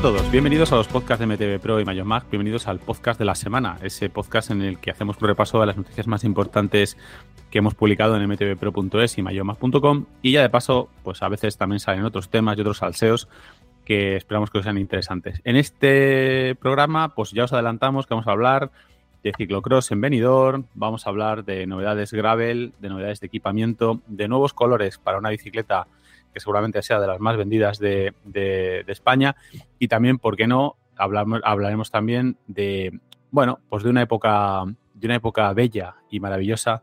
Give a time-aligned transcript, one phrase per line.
[0.00, 3.18] A todos, bienvenidos a los podcasts de MTV Pro y Mayor Mac, bienvenidos al podcast
[3.18, 6.24] de la semana, ese podcast en el que hacemos un repaso de las noticias más
[6.24, 6.96] importantes
[7.50, 11.80] que hemos publicado en mtvpro.es y mayormac.com y ya de paso, pues a veces también
[11.80, 13.28] salen otros temas y otros salseos
[13.84, 15.42] que esperamos que os sean interesantes.
[15.44, 18.70] En este programa, pues ya os adelantamos que vamos a hablar
[19.22, 24.28] de ciclocross en Benidorm, vamos a hablar de novedades gravel, de novedades de equipamiento, de
[24.28, 25.88] nuevos colores para una bicicleta
[26.32, 29.36] que seguramente sea de las más vendidas de, de- de España
[29.78, 30.76] y también, ¿por qué no?
[30.96, 32.98] Hablamos, hablaremos también de,
[33.30, 36.82] bueno, pues de una época, de una época bella y maravillosa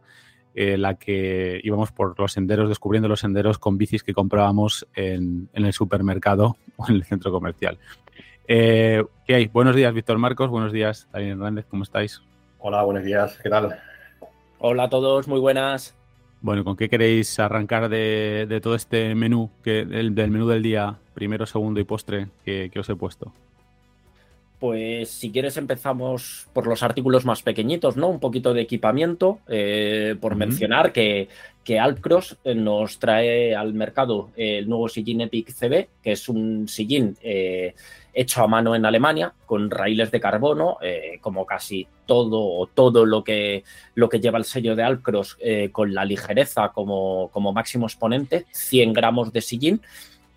[0.56, 5.50] en la que íbamos por los senderos, descubriendo los senderos con bicis que comprábamos en,
[5.54, 7.78] en el supermercado o en el centro comercial.
[8.48, 9.48] Eh, ¿Qué hay?
[9.48, 10.50] Buenos días, Víctor Marcos.
[10.50, 11.66] Buenos días, Daniel Hernández.
[11.70, 12.22] ¿Cómo estáis?
[12.60, 13.78] Hola, buenos días, ¿qué tal?
[14.60, 15.97] Hola a todos, muy buenas.
[16.42, 20.64] Bueno, ¿con qué queréis arrancar de, de todo este menú, que, del, del menú del
[20.64, 23.34] día, primero, segundo y postre, que, que os he puesto?
[24.60, 28.08] Pues si quieres empezamos por los artículos más pequeñitos, ¿no?
[28.08, 31.30] Un poquito de equipamiento, eh, por mencionar que,
[31.64, 36.68] que Alpcross eh, nos trae al mercado el nuevo sillín Epic CB, que es un
[36.68, 37.76] sillín eh,
[38.18, 43.06] hecho a mano en Alemania, con raíles de carbono, eh, como casi todo o todo
[43.06, 43.64] lo que,
[43.94, 48.48] lo que lleva el sello de Alpcross, eh, con la ligereza como, como máximo exponente,
[48.52, 49.82] 100 gramos de sillín.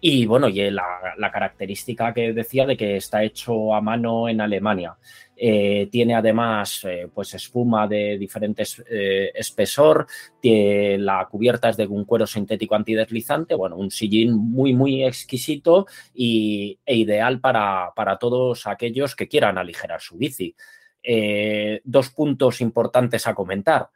[0.01, 0.85] Y bueno, y la,
[1.19, 4.97] la característica que decía de que está hecho a mano en Alemania.
[5.37, 10.07] Eh, tiene además eh, pues espuma de diferentes eh, espesor,
[10.43, 16.79] la cubierta es de un cuero sintético antideslizante, bueno, un sillín muy, muy exquisito y,
[16.85, 20.55] e ideal para, para todos aquellos que quieran aligerar su bici.
[21.03, 23.89] Eh, dos puntos importantes a comentar.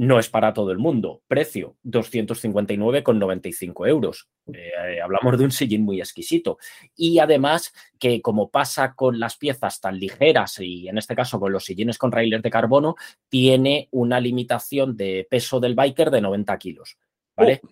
[0.00, 1.20] No es para todo el mundo.
[1.28, 4.30] Precio, 259,95 euros.
[4.46, 6.56] Eh, hablamos de un sillín muy exquisito.
[6.96, 11.52] Y además que como pasa con las piezas tan ligeras y en este caso con
[11.52, 12.96] los sillines con raíles de carbono,
[13.28, 16.96] tiene una limitación de peso del biker de 90 kilos.
[17.36, 17.60] ¿Vale?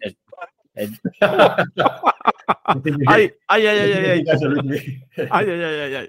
[3.07, 4.23] ¡Ay, ay, ay, ay, ay!
[5.31, 5.95] ¡Ay, ay, ay, ay!
[5.95, 6.09] ay.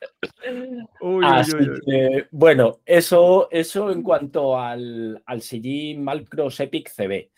[1.00, 1.80] Uy, uy, Así uy, uy.
[1.84, 7.30] que, bueno, eso, eso en cuanto al, al sillín Malcross Epic CB.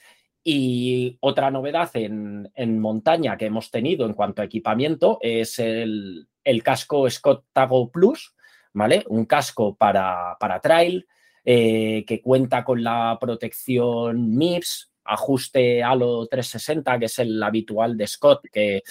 [0.43, 6.29] Y otra novedad en, en montaña que hemos tenido en cuanto a equipamiento es el,
[6.45, 8.35] el casco Scott Tago Plus,
[8.73, 9.05] ¿vale?
[9.09, 11.07] Un casco para, para trail
[11.45, 18.07] eh, que cuenta con la protección MIPS, ajuste Halo 360, que es el habitual de
[18.07, 18.83] Scott, que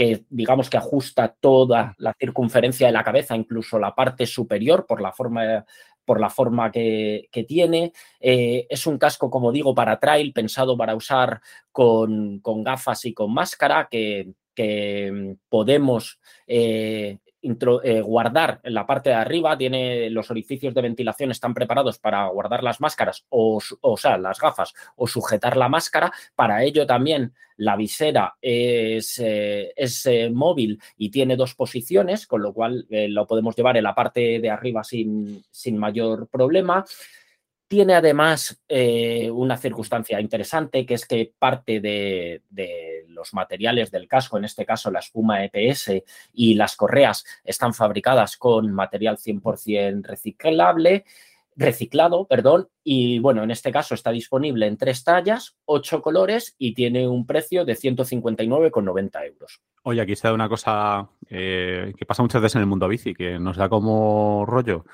[0.00, 5.02] que digamos que ajusta toda la circunferencia de la cabeza, incluso la parte superior por
[5.02, 5.66] la forma,
[6.06, 7.92] por la forma que, tiene.
[8.18, 13.12] Eh, es un casco, como digo, para trail, pensado para usar con, con gafas y
[13.12, 19.56] con máscara, que, que mm, podemos eh, eh, guardar en la parte de arriba.
[19.56, 24.40] Tiene los orificios de ventilación, están preparados para guardar las máscaras, o, o sea, las
[24.40, 26.12] gafas, o sujetar la máscara.
[26.34, 32.42] Para ello también la visera es, eh, es, eh, móvil y tiene dos posiciones, con
[32.42, 36.84] lo cual lo podemos llevar en la parte de arriba sin, sin mayor problema.
[37.70, 42.42] Tiene además eh, una circunstancia interesante, que es que parte de,
[43.06, 48.36] los materiales del casco, en este caso la espuma EPS y las correas, están fabricadas
[48.36, 51.04] con material 100% reciclable,
[51.54, 56.74] reciclado, perdón, y bueno, en este caso está disponible en tres tallas, ocho colores y
[56.74, 59.60] tiene un precio de 159,90 euros.
[59.84, 63.14] Oye, aquí se da una cosa eh, que pasa muchas veces en el mundo bici,
[63.14, 64.84] que nos da como rollo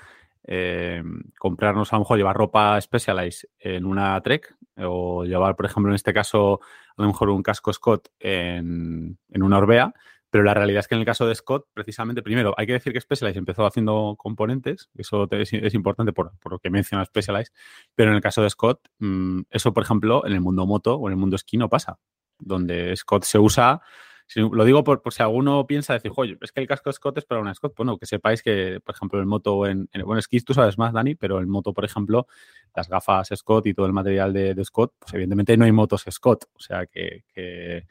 [0.48, 1.02] eh,
[1.38, 5.96] comprarnos, a lo mejor llevar ropa Specialized en una Trek o llevar, por ejemplo, en
[5.96, 6.60] este caso,
[6.96, 9.92] a lo mejor un casco Scott en, en una Orbea,
[10.30, 12.92] pero la realidad es que en el caso de Scott, precisamente, primero, hay que decir
[12.92, 17.52] que Specialized empezó haciendo componentes, eso es importante por, por lo que menciona Specialized,
[17.94, 21.08] pero en el caso de Scott, mm, eso, por ejemplo, en el mundo moto o
[21.08, 21.98] en el mundo esquí no pasa,
[22.38, 23.80] donde Scott se usa
[24.26, 27.18] si- lo digo por, por si alguno piensa decir, oye, es que el casco Scott
[27.18, 27.74] es para una Scott.
[27.76, 30.92] Bueno, que sepáis que, por ejemplo, el moto en, en bueno, esquís tú sabes más,
[30.92, 32.26] Dani, pero el moto, por ejemplo,
[32.74, 36.04] las gafas Scott y todo el material de, de Scott, pues evidentemente no hay motos
[36.10, 36.44] Scott.
[36.54, 37.86] O sea que, que,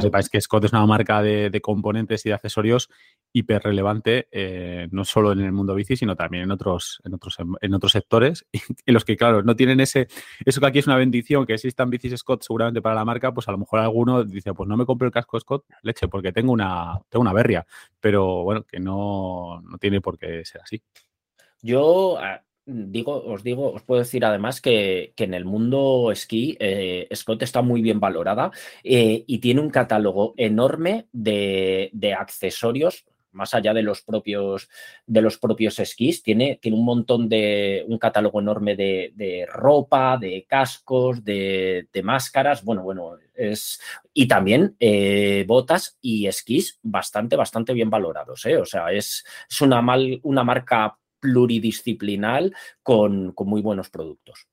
[0.00, 2.88] sepáis que Scott es una marca de, de componentes y de accesorios
[3.32, 7.36] hiper relevante, eh, no solo en el mundo bici, sino también en otros, en otros,
[7.60, 8.46] en otros sectores,
[8.86, 10.08] en los que, claro, no tienen ese,
[10.44, 13.46] eso que aquí es una bendición, que existan bicis Scott seguramente para la marca, pues
[13.48, 16.52] a lo mejor alguno dice, pues no me compro el casco Scott, leche, porque tengo
[16.52, 17.66] una, tengo una berria,
[18.00, 20.82] pero bueno, que no, no tiene por qué ser así.
[21.60, 27.08] Yo, ah, digo, os digo, os puedo decir además que, en el mundo esquí, eh,
[27.14, 28.50] Scott está muy bien valorada
[28.84, 33.04] eh, y tiene un catálogo enorme de, accesorios
[33.38, 34.68] más allá de los propios
[35.06, 40.44] de los propios esquís, tiene, tiene un montón de un catálogo enorme de, ropa, de
[40.46, 43.80] cascos, de, máscaras, bueno, bueno, es
[44.12, 49.80] y también eh, botas y esquís bastante, bastante bien valorados, o sea, es, es una,
[49.80, 54.46] mal, una marca pluridisciplinal con, muy buenos productos.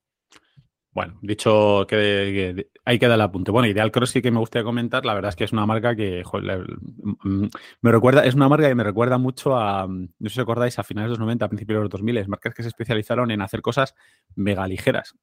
[0.96, 3.50] Bueno, dicho que, hay que dar el apunte.
[3.50, 5.04] Bueno, Ideal Cross sí que me gustaría comentar.
[5.04, 7.46] La verdad es que es una marca que mm,
[7.82, 10.84] me recuerda, es una marca que me recuerda mucho a, no sé si acordáis, a
[10.84, 13.60] finales de los 90, a principios de los 2000, marcas que se especializaron en hacer
[13.60, 13.94] cosas
[14.36, 15.14] mega ligeras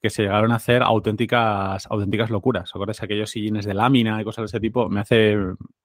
[0.00, 2.70] que se llegaron a hacer auténticas, auténticas locuras.
[2.74, 4.88] ¿Acordáis aquellos sillines de lámina y cosas de ese tipo?
[4.88, 5.36] Me hace,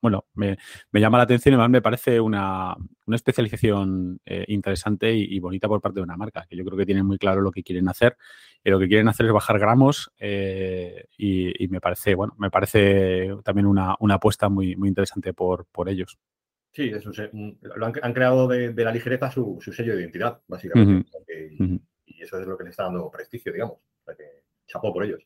[0.01, 0.57] bueno, me,
[0.93, 2.75] llama la atención y además me parece una,
[3.07, 7.05] especialización eh, interesante y, bonita por parte de una marca, que yo creo que tienen
[7.05, 8.17] muy claro lo que quieren hacer.
[8.63, 13.29] Y lo que quieren hacer es bajar gramos eh, y, me parece, bueno, me parece
[13.43, 16.19] también una, apuesta muy, muy interesante por, por ellos.
[16.71, 17.11] Sí, eso,
[17.75, 21.09] lo han, creado de, la ligereza su, sello de identidad, básicamente.
[22.05, 23.77] Y eso es lo que le está dando prestigio, digamos
[24.17, 25.25] que chapó por ellos.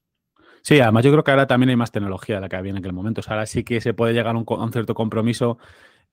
[0.62, 2.78] Sí, además yo creo que ahora también hay más tecnología de la que había en
[2.78, 3.20] aquel momento.
[3.20, 5.60] O sea, ahora sí que se puede llegar a un, cierto compromiso.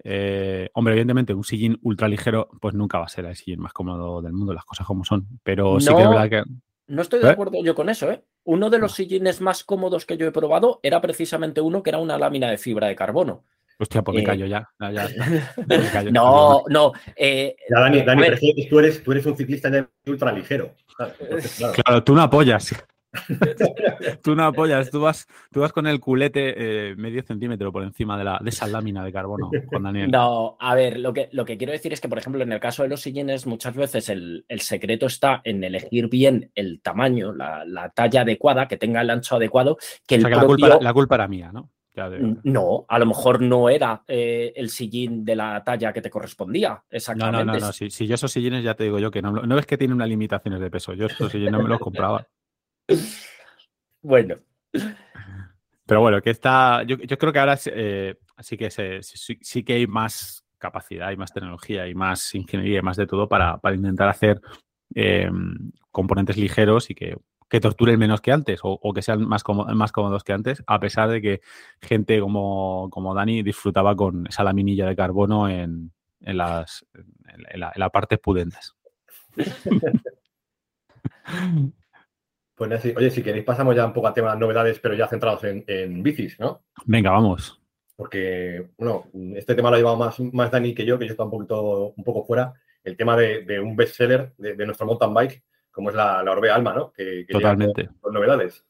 [0.05, 3.73] Eh, hombre, evidentemente, un sillín ultra ligero, pues nunca va a ser el sillín más
[3.73, 5.27] cómodo del mundo, las cosas como son.
[5.43, 6.43] Pero sí que es verdad que.
[6.93, 7.31] No estoy de ¿Eh?
[7.31, 8.23] acuerdo yo con eso, ¿eh?
[8.45, 11.99] Uno de los sillines más cómodos que yo he probado era precisamente uno que era
[11.99, 13.45] una lámina de fibra de carbono.
[13.79, 14.69] Hostia, pues me eh, callo ya.
[16.13, 16.93] no, no.
[17.17, 19.71] ya, Dani, Dani tú, eres, tú eres un ciclista
[20.07, 20.75] ultra ligero.
[21.83, 22.75] Claro, tú no apoyas.
[24.23, 26.55] tú no apoyas, tú vas, tú vas con el culete
[26.91, 30.11] eh, medio centímetro por encima de, la, de esa lámina de carbono con Daniel.
[30.11, 32.61] No, a ver, lo que, lo que quiero decir es que, por ejemplo, en el
[32.61, 37.93] caso de los sillines, muchas veces el, secreto está en elegir bien el tamaño, la,
[37.95, 39.77] talla adecuada, que tenga el ancho adecuado.
[40.07, 41.71] Que, el la, culpa, la culpa era mía, ¿no?
[42.45, 46.83] No, a lo mejor no era eh, el sillín de la talla que te correspondía.
[46.91, 47.45] Exactamente.
[47.45, 49.67] No, no, no, Si, yo esos sillines ya te digo yo que no, no es
[49.67, 50.95] que tienen unas limitaciones de peso.
[50.95, 52.27] Yo esos sillines no me los compraba.
[54.03, 54.37] Bueno.
[55.87, 56.83] Pero bueno, que está.
[56.85, 58.71] Yo, creo que ahora eh, sí que
[59.03, 63.29] sí, que hay más capacidad, hay más tecnología, y más ingeniería y más de todo
[63.29, 64.41] para, intentar hacer
[64.95, 65.31] eh,
[65.91, 67.17] componentes ligeros y que
[67.53, 69.43] que torturen menos que antes o, que sean más,
[69.75, 71.43] más cómodos que antes, a pesar de que
[71.83, 75.93] gente como, como Dani disfrutaba con esa laminilla de carbono en,
[76.23, 78.75] las, en, la, parte pudendas.
[82.69, 86.03] Pues oye, si queréis pasamos ya un poco a temas novedades, pero ya centrados en,
[86.03, 86.63] bicis, ¿no?
[86.85, 87.61] Venga, vamos.
[87.97, 91.25] Porque, bueno, este tema lo ha llevado más, más Dani que yo, que yo estoy
[91.25, 92.53] un poquito, un poco fuera.
[92.85, 95.43] El tema de, un bestseller de, de nuestro mountain bike,
[95.73, 96.93] como es la, la Orbe Alma, ¿no?
[96.93, 97.89] Que, Totalmente.
[98.01, 98.65] Con, novedades.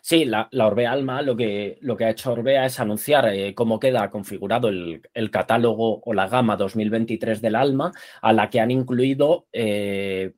[0.00, 3.54] Sí, la, la, Orbe Alma lo que, lo que ha hecho Orbea es anunciar eh,
[3.54, 8.70] cómo queda configurado el, catálogo o la gama 2023 del Alma, a la que han
[8.70, 10.34] incluido eh,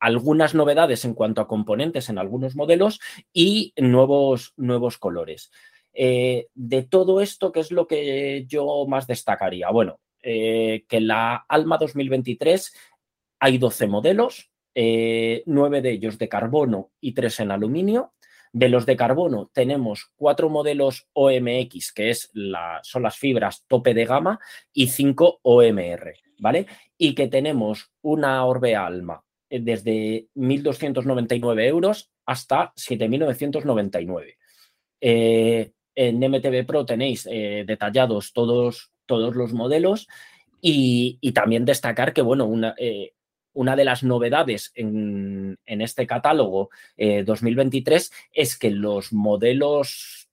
[0.00, 3.00] algunas novedades en cuanto a componentes en algunos modelos
[3.32, 5.52] y nuevos, nuevos colores.
[5.92, 9.70] Eh, de todo esto, ¿qué es lo que yo más destacaría?
[9.70, 12.72] Bueno, que la Alma 2023
[13.40, 18.14] hay 12 modelos, eh, nueve de ellos de carbono y tres en aluminio.
[18.52, 23.94] De los de carbono tenemos cuatro modelos OMX, que es la, son las fibras tope
[23.94, 24.40] de gama,
[24.72, 26.66] y cinco OMR, ¿vale?
[26.98, 34.36] Y que tenemos una Orbe Alma eh, desde 1.299 euros hasta 7.999.
[35.00, 40.06] Eh, en MTV Pro tenéis detallados todos, todos los modelos
[40.60, 42.74] y, también destacar que, bueno, una,
[43.52, 50.28] una de las novedades en, este catálogo 2023 eh, es que los modelos,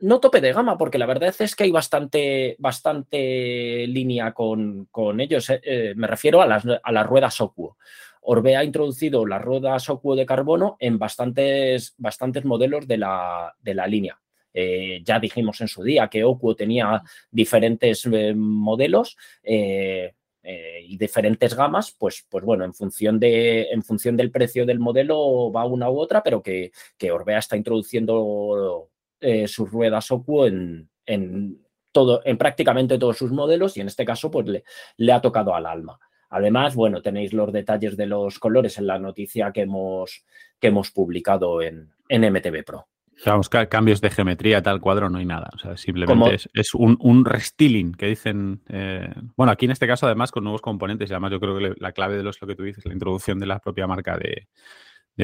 [0.00, 4.88] no tope de gama, porque la verdad es que hay bastante, bastante línea con,
[5.20, 5.50] ellos.
[5.50, 7.76] Eh, eh, me refiero a las, a las ruedas Ocuo.
[8.22, 13.74] Orbe ha introducido las ruedas Ocuo de carbono en bastantes, bastantes modelos de la, de
[13.74, 14.20] la línea.
[14.54, 19.16] ya dijimos en su día que Ocuo tenía diferentes modelos.
[20.44, 24.80] Eh, y diferentes gamas, pues, pues bueno, en función, de, en función del precio del
[24.80, 30.46] modelo va una u otra, pero que, que Orbea está introduciendo eh, sus ruedas Ocuo
[30.48, 34.64] en, en, todo, en prácticamente todos sus modelos y en este caso pues le,
[34.96, 36.00] le ha tocado al alma.
[36.32, 40.24] Además, bueno, tenéis los detalles de los colores en la noticia que hemos,
[40.58, 42.88] que hemos publicado en, en MTV Pro.
[43.26, 45.50] Vamos, cambios de geometría, tal cuadro, no hay nada.
[45.54, 48.62] O sea, simplemente es, un, un, restyling que dicen.
[48.68, 51.10] Eh, bueno, aquí en este caso, además, con nuevos componentes.
[51.10, 53.46] Y además, yo creo que la clave de lo que tú dices, la introducción de
[53.46, 54.48] la propia marca de,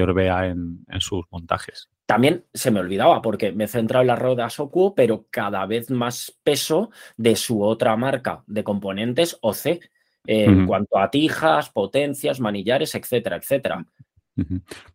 [0.00, 1.88] Orbea en, sus montajes.
[2.04, 5.90] También se me olvidaba, porque me he centrado en la rueda Socuo, pero cada vez
[5.90, 9.80] más peso de su otra marca de componentes, OC,
[10.26, 13.84] en cuanto a tijas, potencias, manillares, etcétera, etcétera.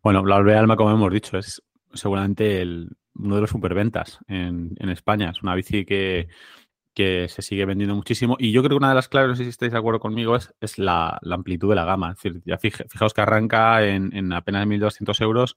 [0.02, 1.62] Bueno, la Orbea Alma, como hemos dicho, es
[1.92, 5.30] seguramente el, uno de los superventas en, en España.
[5.30, 6.28] Es una bici que,
[6.94, 8.36] que, se sigue vendiendo muchísimo.
[8.38, 10.36] Y yo creo que una de las claves, no sé si estáis de acuerdo conmigo,
[10.36, 12.12] es, es la, amplitud de la gama.
[12.12, 15.56] Es decir, ya fijaos que arranca en, en apenas 1.200 euros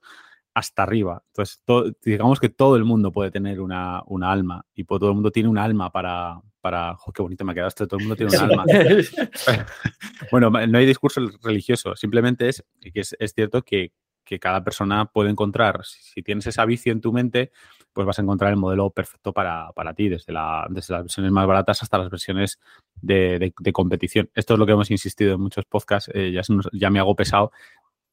[0.54, 1.22] hasta arriba.
[1.28, 1.60] Entonces,
[2.02, 5.48] digamos que todo el mundo puede tener una, una, alma y todo el mundo tiene
[5.48, 6.40] un alma para...
[6.68, 7.86] para qué bonito me quedaste!
[7.86, 8.64] Todo el mundo tiene un alma.
[10.30, 13.92] bueno, no hay discurso religioso, simplemente es que es, es cierto que,
[14.28, 15.80] que cada persona puede encontrar.
[15.84, 17.50] Si, tienes esa bici en tu mente,
[17.94, 21.46] pues vas a encontrar el modelo perfecto para, ti, desde, la, desde, las versiones más
[21.46, 22.60] baratas hasta las versiones
[23.00, 24.28] de, competición.
[24.34, 27.52] Esto es lo que hemos insistido en muchos podcasts, eh, ya, ya me hago pesado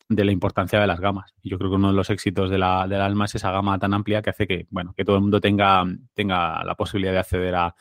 [0.08, 1.34] de la importancia de las gamas.
[1.42, 3.78] Y yo creo que uno de los éxitos de la, del alma es esa gama
[3.78, 5.84] tan amplia que hace que, bueno, que todo el mundo tenga,
[6.14, 7.76] tenga la posibilidad de acceder a,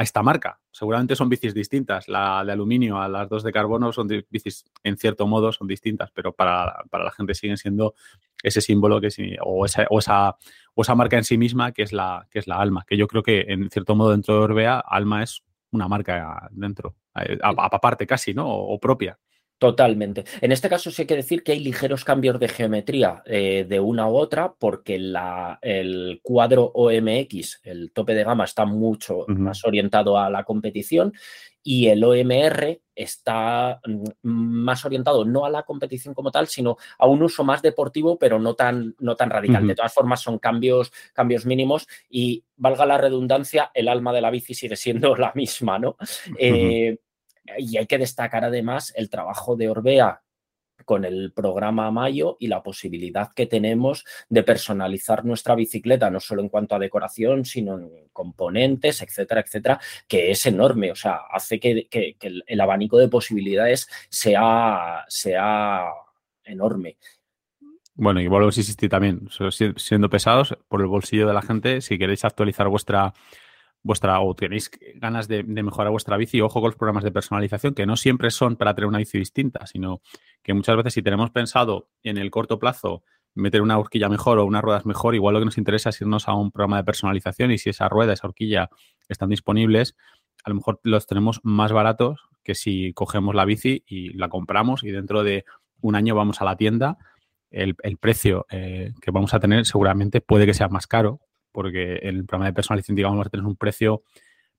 [0.00, 0.58] a esta marca.
[0.72, 2.08] Seguramente son bicis distintas.
[2.08, 6.10] La de aluminio a las dos de carbono son bicis, en cierto modo, son distintas,
[6.10, 7.94] pero para, la gente siguen siendo
[8.42, 9.08] ese símbolo que
[9.42, 10.38] o, esa, o, esa,
[10.74, 12.86] o esa marca en sí misma que es, la, que es la alma.
[12.88, 16.96] Que yo creo que, en cierto modo, dentro de Orbea, alma es una marca dentro,
[17.16, 18.48] eh, aparte casi, ¿no?
[18.48, 19.18] o propia.
[19.60, 20.24] Totalmente.
[20.40, 23.78] En este caso sí hay que decir que hay ligeros cambios de geometría eh, de
[23.78, 29.62] una u otra porque la, el cuadro OMX, el tope de gama, está mucho más
[29.66, 31.12] orientado a la competición
[31.62, 37.06] y el OMR está mm, más orientado no a la competición como tal, sino a
[37.06, 39.66] un uso más deportivo, pero no tan, no tan radical.
[39.66, 44.30] De todas formas, son cambios, cambios mínimos y, valga la redundancia, el alma de la
[44.30, 45.96] bici sigue siendo la misma, ¿no?
[47.58, 50.22] Y hay que destacar además el trabajo de Orbea
[50.84, 56.42] con el programa Mayo y la posibilidad que tenemos de personalizar nuestra bicicleta, no solo
[56.42, 60.90] en cuanto a decoración, sino en componentes, etcétera, etcétera, que es enorme.
[60.90, 61.88] O sea, hace que,
[62.20, 65.84] el, abanico de posibilidades sea, sea
[66.44, 66.96] enorme.
[67.94, 69.28] Bueno, y vuelvo a insistir también,
[69.76, 73.12] siendo pesados por el bolsillo de la gente, si queréis actualizar vuestra
[73.82, 77.86] vuestra o tenéis ganas de, mejorar vuestra bici, ojo con los programas de personalización, que
[77.86, 80.02] no siempre son para tener una bici distinta, sino
[80.42, 83.02] que muchas veces si tenemos pensado en el corto plazo
[83.34, 86.28] meter una horquilla mejor o unas ruedas mejor, igual lo que nos interesa es irnos
[86.28, 88.68] a un programa de personalización y si esa rueda, esa horquilla
[89.08, 89.96] están disponibles,
[90.44, 94.82] a lo mejor los tenemos más baratos que si cogemos la bici y la compramos
[94.82, 95.44] y dentro de
[95.80, 96.98] un año vamos a la tienda,
[97.50, 101.20] el, precio eh, que vamos a tener seguramente puede que sea más caro
[101.52, 104.02] porque en el programa de personalización, digamos, vamos a tener un precio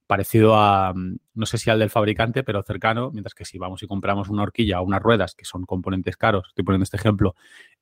[0.07, 3.81] parecido a, mm, no sé si al del fabricante, pero cercano, mientras que si vamos
[3.81, 7.35] y compramos una horquilla o unas ruedas, que son componentes caros, estoy poniendo este ejemplo,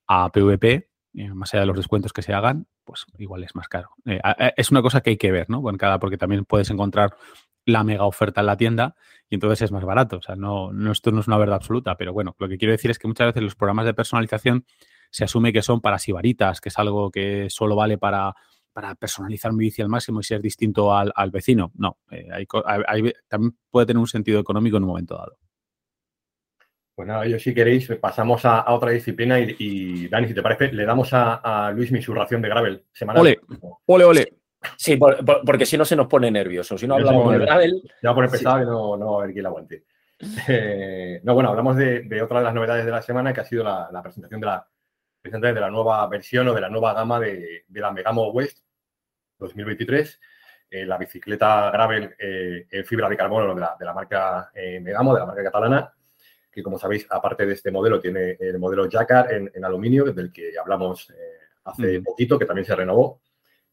[0.07, 3.67] a PVP, eh, más allá de los descuentos que se hagan, pues igual es más
[3.67, 3.89] caro.
[4.05, 4.21] Eh,
[4.57, 5.61] es una cosa que hay que ver, ¿no?
[5.61, 7.15] Bueno, cada, porque también puedes encontrar
[7.65, 8.95] la mega oferta en la tienda
[9.27, 10.17] y entonces es más barato.
[10.17, 12.71] O sea, no, no, esto no es una verdad absoluta, pero bueno, lo que quiero
[12.71, 14.65] decir es que muchas veces los programas de personalización
[15.09, 18.35] se asume que son para sibaritas, que es algo que solo vale para
[18.79, 21.73] para personalizar mi bici al máximo y ser distinto al, vecino.
[21.75, 22.45] No, eh,
[23.27, 25.37] también puede tener un sentido económico en un momento dado.
[26.95, 30.85] Pues nada, yo si queréis pasamos a, otra disciplina y, Dani, si te parece, le
[30.85, 33.21] damos a, Luis mi su ración de gravel semanal.
[33.21, 33.39] Ole,
[33.85, 34.33] ole, ole.
[34.77, 36.77] Sí, porque si no se nos pone nervioso.
[36.77, 37.81] Si no hablamos de gravel.
[38.01, 39.83] Ya va a poner pesado y no, no, va a haber quien la aguante.
[40.47, 43.65] Eh, no, bueno, hablamos de, otra de las novedades de la semana que ha sido
[43.65, 44.67] la, presentación de la,
[45.23, 48.63] de la nueva versión o de la nueva gama de, de la Megamo West
[49.39, 50.19] 2023.
[50.71, 54.79] Eh, la bicicleta gravel eh, en fibra de carbono de la, de la marca eh,
[54.79, 55.91] Megamo, de la marca catalana,
[56.51, 60.53] que como sabéis, aparte de este modelo, tiene el modelo Jacquard en, aluminio, del que
[60.59, 61.11] hablamos
[61.63, 63.21] hace poquito, que también se renovó.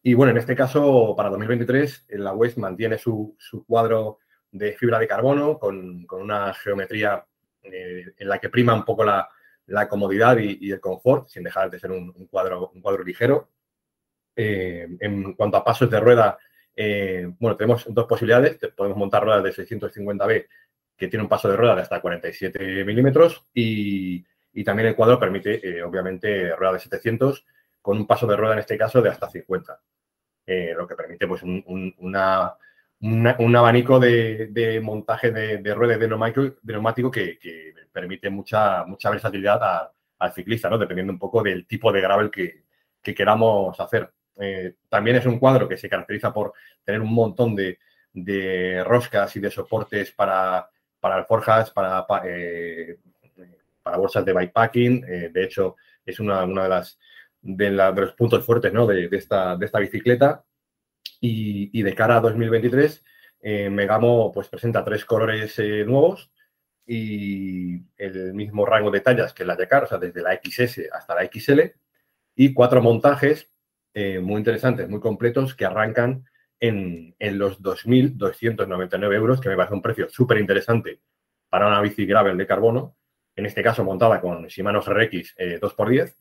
[0.03, 4.19] Y bueno, en este caso, para 2023, la West mantiene su, cuadro
[4.51, 7.27] de fibra de carbono con, una geometría
[7.63, 9.29] en la que prima un poco la,
[9.89, 13.51] comodidad y, el confort, sin dejar de ser un, cuadro, un cuadro ligero.
[14.39, 16.37] Eh, en cuanto a pasos de rueda,
[16.77, 18.59] eh, bueno, tenemos dos posibilidades.
[18.77, 20.47] Podemos montar ruedas de 650B
[20.97, 24.25] que tiene un paso de rueda de hasta 47 milímetros y,
[24.65, 27.45] también el cuadro permite, eh, obviamente, rueda de 700
[27.83, 29.81] con un paso de rueda en este caso de hasta 50,
[30.77, 32.17] lo que permite pues un,
[33.57, 37.39] abanico de, montaje de, ruedas de neumático, que,
[37.93, 40.79] permite mucha, mucha versatilidad al ciclista, ¿no?
[40.79, 44.11] dependiendo un poco del tipo de gravel que queramos hacer.
[44.39, 46.53] Eh, también es un cuadro que se caracteriza por
[46.85, 47.79] tener un montón de,
[48.85, 50.69] roscas y de soportes para,
[51.01, 52.99] para alforjas, para, para, eh,
[53.97, 55.01] bolsas de bikepacking.
[55.33, 56.99] de hecho, es una, de las
[57.41, 60.45] de, los puntos fuertes de, esta, de esta bicicleta.
[61.21, 63.05] Y, de cara a 2023,
[63.71, 66.31] Megamo pues, presenta tres colores nuevos
[66.87, 71.15] y el mismo rango de tallas que la Yakar, o sea, desde la XS hasta
[71.15, 71.61] la XL,
[72.37, 73.51] y cuatro montajes
[73.97, 76.25] eh, muy interesantes, muy completos, que arrancan
[76.61, 81.01] en, los 2.299 euros, que me parece un precio súper interesante
[81.49, 82.97] para una bici gravel de carbono,
[83.35, 86.15] en este caso montada con Shimano RX 2x10,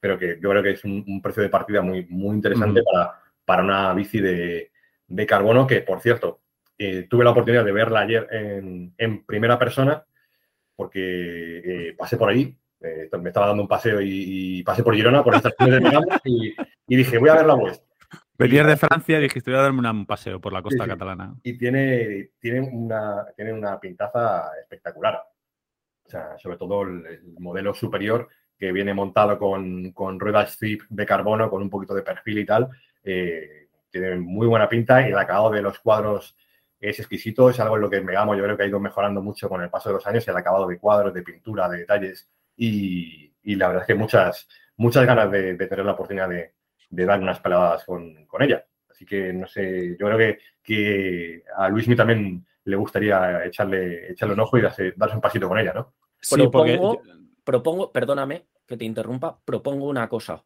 [0.00, 3.62] pero que yo creo que es un, precio de partida muy, muy interesante para, para
[3.62, 4.70] una bici de,
[5.06, 6.42] de carbono que, por cierto,
[6.76, 10.04] eh, tuve la oportunidad de verla ayer en, primera persona
[10.74, 15.24] porque eh, pasé por ahí, eh, me estaba dando un paseo y, pasé por Girona,
[15.24, 16.54] por estas de y,
[16.86, 17.80] y dije, voy a ver la web.
[18.36, 21.34] Venías de Francia y dijiste, voy a darme un paseo por la costa catalana.
[21.42, 25.22] Y tiene, tiene, una, tiene una pintaza espectacular.
[26.04, 31.06] O sea, sobre todo el, modelo superior que viene montado con, con, ruedas zip de
[31.06, 32.68] carbono, con un poquito de perfil y tal,
[33.02, 36.36] tiene muy buena pinta y el acabado de los cuadros
[36.80, 39.48] es exquisito, es algo en lo que Megamo yo creo que ha ido mejorando mucho
[39.48, 43.32] con el paso de los años, el acabado de cuadros, de pintura, de detalles y,
[43.56, 46.52] la verdad es que muchas, muchas ganas de, tener la oportunidad de,
[46.90, 48.64] dar unas peladas con, ella.
[48.90, 54.34] Así que no sé, yo creo que, que a Luismi también le gustaría echarle, echarle
[54.34, 55.94] un ojo y darse, darse un pasito con ella, ¿no?
[56.20, 57.02] Sí, propongo,
[57.42, 60.44] propongo, perdóname que te interrumpa, propongo una cosa.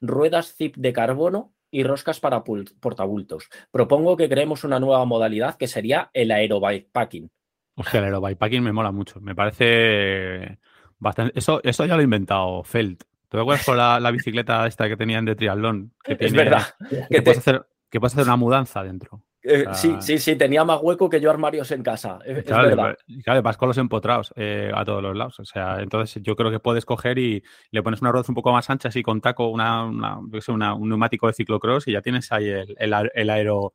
[0.00, 3.48] Ruedas zip de carbono y roscas para portabultos.
[3.70, 7.30] Propongo que creemos una nueva modalidad que sería el aerobikepacking.
[7.76, 9.20] Hostia, el aerobikepacking me mola mucho.
[9.20, 10.58] Me parece
[11.00, 11.36] bastante.
[11.36, 13.02] Eso, eso ya lo ha inventado Felt.
[13.28, 15.92] ¿Te acuerdas con la, bicicleta esta que tenían de triatlón?
[16.04, 16.62] es verdad.
[17.08, 19.22] Que, puedes hacer, que puedes hacer una mudanza dentro.
[19.42, 22.18] Eh, sí, sí, sí, tenía más hueco que yo armarios en casa.
[22.26, 25.40] Es, claro, claro, vas con los empotrados eh, a todos los lados.
[25.40, 28.52] O sea, entonces yo creo que puedes coger y le pones una rueda un poco
[28.52, 32.76] más ancha, así con taco, una, un neumático de ciclocross y ya tienes ahí el,
[32.78, 33.72] el, aero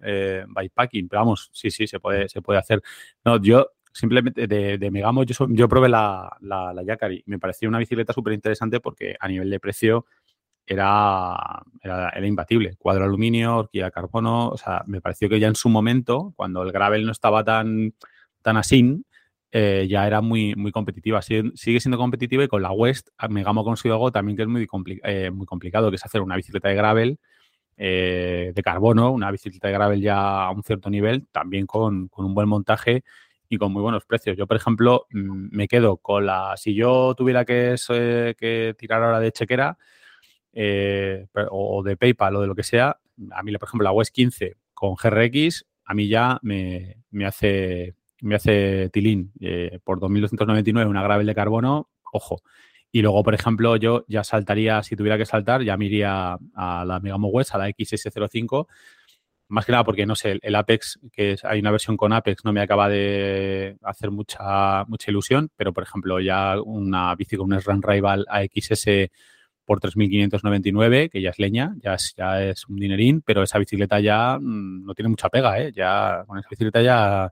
[0.00, 1.08] eh, bikepacking.
[1.08, 2.80] Pero vamos, sí, sí, se puede, se puede hacer.
[3.24, 7.68] No, yo simplemente de, de Megamo, yo, probé la, la, la Yacari y me pareció
[7.68, 10.06] una bicicleta súper interesante porque a nivel de precio
[10.68, 12.76] era, era, imbatible.
[12.78, 16.72] Cuadro aluminio, horquilla carbono, o sea, me pareció que ya en su momento, cuando el
[16.72, 17.94] gravel no estaba tan,
[18.42, 19.02] tan así,
[19.50, 21.22] eh, ya era muy, muy competitiva.
[21.22, 24.68] Sigue, siendo competitiva y con la West Megamo ha conseguido algo también que es muy,
[25.04, 27.18] eh, muy complicado, que es hacer una bicicleta de gravel
[27.78, 32.26] eh, de carbono, una bicicleta de gravel ya a un cierto nivel, también con, con,
[32.26, 33.04] un buen montaje
[33.48, 34.36] y con muy buenos precios.
[34.36, 37.76] Yo, por ejemplo, mm, me quedo con la, si yo tuviera que,
[38.38, 39.78] que tirar ahora de chequera,
[40.52, 42.98] eh, o de PayPal o de lo que sea,
[43.30, 48.34] a mí, por ejemplo, la West 15 con GRX, a mí ya me, hace me
[48.34, 49.32] hace tilín.
[49.40, 52.42] Eh, por 2.299 una gravel de carbono, ojo.
[52.90, 56.84] Y luego, por ejemplo, yo ya saltaría, si tuviera que saltar, ya me iría a
[56.86, 58.66] la Megamo West, a la XS05,
[59.48, 62.52] más que nada porque, no sé, el Apex, que hay una versión con Apex, no
[62.52, 67.60] me acaba de hacer mucha, mucha ilusión, pero, por ejemplo, ya una bici con un
[67.60, 69.10] SRAM Rival AXS
[69.64, 74.00] por 3.599, que ya es leña, ya es, ya es un dinerín, pero esa bicicleta
[74.00, 75.72] ya mm, no tiene mucha pega, ¿eh?
[75.74, 77.30] Ya con esa bicicleta ya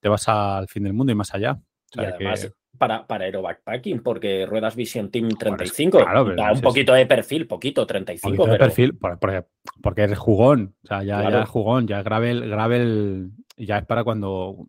[0.00, 1.58] te vas al fin del mundo y más allá.
[1.94, 5.98] y además, para, para Aero Backpacking, porque ruedas Vision Team 35,
[6.36, 8.36] da un poquito de perfil, poquito, 35.
[8.36, 9.44] Poquito de perfil, porque,
[9.82, 13.86] porque eres jugón, o sea, ya, ya es jugón, ya es gravel, gravel, ya es
[13.86, 14.66] para cuando...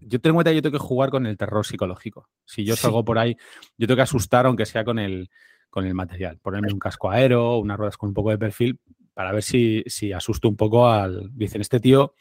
[0.00, 2.28] Yo tengo cuenta yo tengo que jugar con el terror psicológico.
[2.44, 3.36] Si yo salgo por ahí,
[3.78, 5.28] yo tengo que asustar, aunque sea con el
[5.70, 6.38] con el material.
[6.38, 8.80] Ponerme un casco aero, unas ruedas con un poco de perfil,
[9.12, 11.30] para ver si, si asusto un poco al.
[11.32, 12.14] Dicen, este tío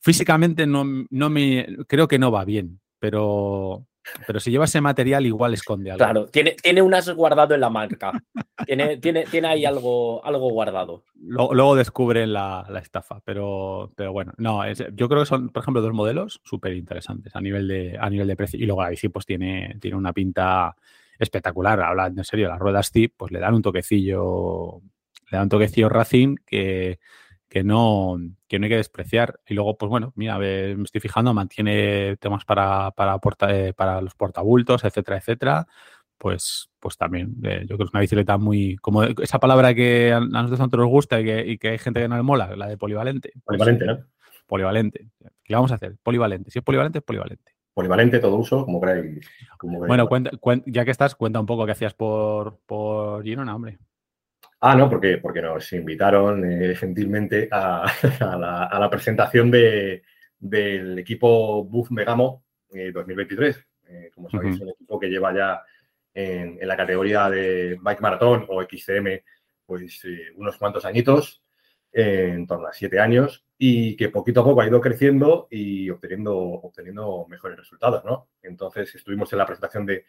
[0.00, 1.66] físicamente no, no me.
[1.86, 3.86] Creo que no va bien, pero.
[4.26, 5.98] Pero si lleva ese material, igual esconde algo.
[5.98, 8.12] Claro, tiene, tiene un as guardado en la marca.
[8.66, 11.04] tiene, tiene, tiene ahí algo, algo guardado.
[11.20, 15.92] Luego, descubren la, estafa, pero, pero bueno, no, yo creo que son, por ejemplo, dos
[15.92, 18.58] modelos súper interesantes a nivel de, a nivel de precio.
[18.58, 20.74] Y luego la bici pues tiene, tiene una pinta
[21.18, 21.80] espectacular.
[21.80, 24.80] Hablando en serio, las ruedas tip, pues le dan un toquecillo,
[25.30, 26.98] le dan un toquecillo Racing que,
[27.48, 29.40] que no, que no hay que despreciar.
[29.46, 34.14] Y luego, pues bueno, mira, me estoy fijando, mantiene temas para, para, eh, para los
[34.14, 35.66] portabultos, etcétera, etcétera.
[36.18, 40.12] Pues, pues también, eh, yo creo que es una bicicleta muy, como esa palabra que
[40.12, 42.56] a nosotros tanto nos gusta y que, y que hay gente que no le mola,
[42.56, 43.32] la de polivalente.
[43.44, 43.98] Polivalente, ¿no?
[44.46, 45.06] Polivalente.
[45.44, 45.96] ¿Qué vamos a hacer?
[46.02, 46.50] Polivalente.
[46.50, 49.24] Si es polivalente, es polivalente polivalente, todo uso, como queráis.
[49.62, 50.32] bueno, cuenta,
[50.66, 53.78] ya que estás, cuenta un poco qué hacías por, por Girona, hombre.
[54.60, 57.86] Ah, no, porque, porque nos invitaron eh, gentilmente a,
[58.80, 60.02] la, presentación de,
[60.38, 63.56] del equipo Buff Megamo 2023.
[63.56, 65.62] Eh, eh, como sabéis, es un equipo que lleva ya
[66.12, 69.20] en, la categoría de Bike Marathon o XCM
[69.64, 70.02] pues
[70.34, 71.42] unos cuantos añitos,
[71.92, 76.36] en torno a siete años, y que poquito a poco ha ido creciendo y obteniendo,
[76.36, 78.28] obteniendo mejores resultados, ¿no?
[78.42, 80.06] Entonces estuvimos en la presentación de,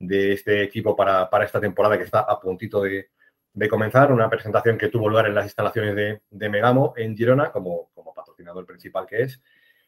[0.00, 3.10] de este equipo para, para, esta temporada que está a puntito de,
[3.56, 7.88] de comenzar, una presentación que tuvo lugar en las instalaciones de, Megamo en Girona, como,
[7.94, 9.40] como, patrocinador principal que es.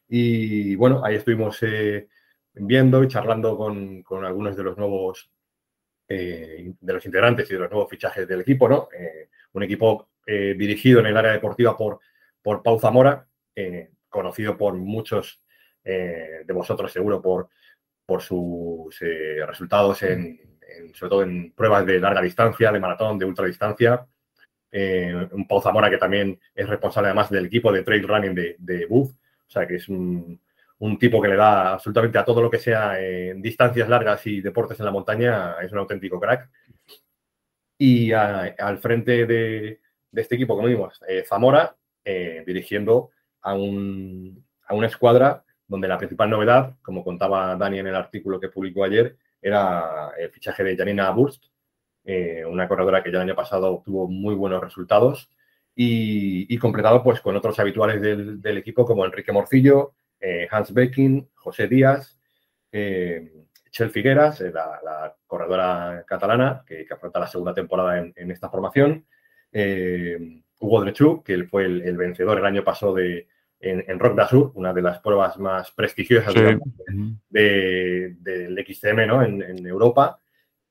[0.09, 2.09] Y bueno, ahí estuvimos eh,
[2.55, 5.31] viendo y charlando con, algunos de los nuevos,
[6.09, 8.89] eh, de los integrantes y de los nuevos fichajes del equipo, ¿no?
[8.99, 12.01] Eh, un equipo dirigido en el área deportiva por,
[12.43, 13.27] por Pau Zamora,
[14.11, 15.43] conocido por muchos
[15.83, 17.49] de vosotros seguro por,
[18.05, 18.99] por sus
[19.47, 20.39] resultados en,
[20.95, 24.07] sobre todo en pruebas de larga distancia, de maratón, de ultradistancia.
[24.71, 28.57] Eh, un Pau Zamora que también es responsable además del equipo de trail running de,
[28.59, 30.39] de Buff, o sea que es un,
[30.99, 34.79] tipo que le da absolutamente a todo lo que sea en distancias largas y deportes
[34.79, 36.51] en la montaña, es un auténtico crack.
[37.79, 39.81] Y al frente de,
[40.13, 43.11] este equipo, como vimos, eh, Zamora, eh, dirigiendo
[43.43, 43.55] a, a
[44.75, 49.17] una escuadra donde la principal novedad, como contaba Dani en el artículo que publicó ayer,
[49.41, 51.45] era el fichaje de Janina Burst,
[52.05, 55.31] eh, una corredora que ya el año pasado obtuvo muy buenos resultados
[55.75, 61.69] y, completado pues con otros habituales del, equipo como Enrique Morcillo, eh, Hans Becking, José
[61.69, 62.19] Díaz,
[62.73, 63.31] eh,
[63.71, 69.07] Chel Figueras, la, corredora catalana que, afronta la segunda temporada en, esta formación,
[69.53, 73.29] Hugo Drechuk, que fue el, vencedor el año pasado de,
[73.61, 76.33] en, Rock d'Azur, una de las pruebas más prestigiosas
[77.31, 79.23] del XCM ¿no?
[79.23, 80.21] en, Europa.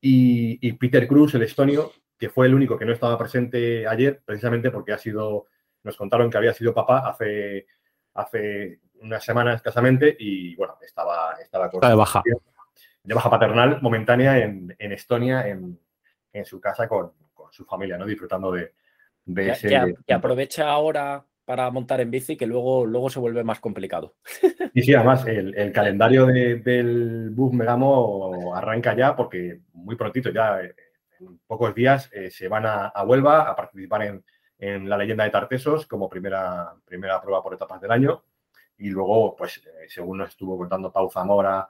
[0.00, 4.70] Y, Peter Cruz, el estonio, que fue el único que no estaba presente ayer, precisamente
[4.70, 5.46] porque ha sido,
[5.82, 7.66] nos contaron que había sido papá hace,
[8.14, 12.22] hace unas semanas escasamente y bueno, estaba, estaba de baja.
[13.02, 15.78] De baja paternal momentánea en, Estonia, en,
[16.44, 17.12] su casa con,
[17.50, 18.06] su familia, ¿no?
[18.06, 18.72] Disfrutando de,
[19.50, 19.68] ese...
[20.06, 24.16] que aprovecha ahora para montar en bici que luego, luego se vuelve más complicado.
[24.74, 30.74] Y sí, además el, calendario del Bus Megamo arranca ya porque muy prontito, ya eh,
[31.18, 34.22] en pocos días, eh, se van a, Huelva a participar
[34.58, 38.22] en, la leyenda de Tartesos como primera, primera prueba por etapas del año.
[38.76, 41.66] Y luego, pues, eh, según nos estuvo contando Pau Zamora,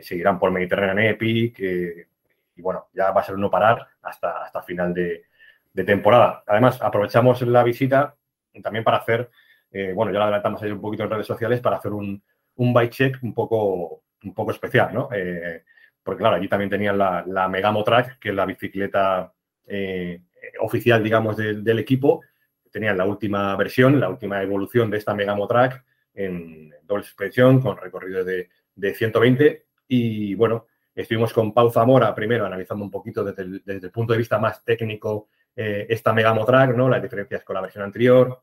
[0.00, 1.58] seguirán por Mediterranean Epic.
[1.58, 5.24] y bueno, ya va a ser no parar hasta, hasta final de,
[5.72, 6.44] de temporada.
[6.46, 8.14] Además, aprovechamos la visita
[8.60, 9.30] también para hacer,
[9.70, 12.22] eh, bueno, ya lo adelantamos ahí un poquito en redes sociales, para hacer un,
[12.56, 15.08] un bike check un poco, un poco especial, ¿no?
[15.12, 15.62] Eh,
[16.02, 19.32] porque claro, allí también tenían la, la Megamo Track, que es la bicicleta
[19.66, 20.22] eh,
[20.60, 22.22] oficial, digamos, del equipo.
[22.70, 25.84] Tenían la última versión, la última evolución de esta Megamo Track
[26.14, 29.66] en doble suspensión con recorrido de, de 120.
[29.88, 34.12] Y bueno, estuvimos con Pau Zamora primero analizando un poquito desde el, desde el punto
[34.12, 36.88] de vista más técnico eh, esta Megamo Track, ¿no?
[36.88, 38.42] Las diferencias con la versión anterior,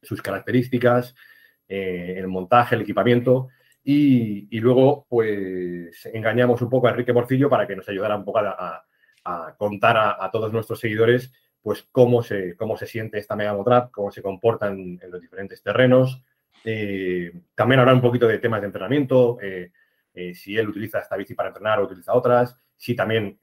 [0.00, 1.14] sus características,
[1.68, 3.48] eh, el montaje, el equipamiento.
[3.82, 8.40] Y, luego, pues, engañamos un poco a Enrique Morcillo para que nos ayudara un poco
[8.40, 8.84] a,
[9.56, 11.32] contar a, todos nuestros seguidores,
[11.62, 15.62] pues, cómo se, cómo se siente esta Megamo Track, cómo se comportan en los diferentes
[15.62, 16.20] terrenos.
[16.64, 19.38] Eh, también hablar un poquito de temas de entrenamiento,
[20.34, 23.38] si él utiliza esta bici para entrenar o utiliza otras, si también,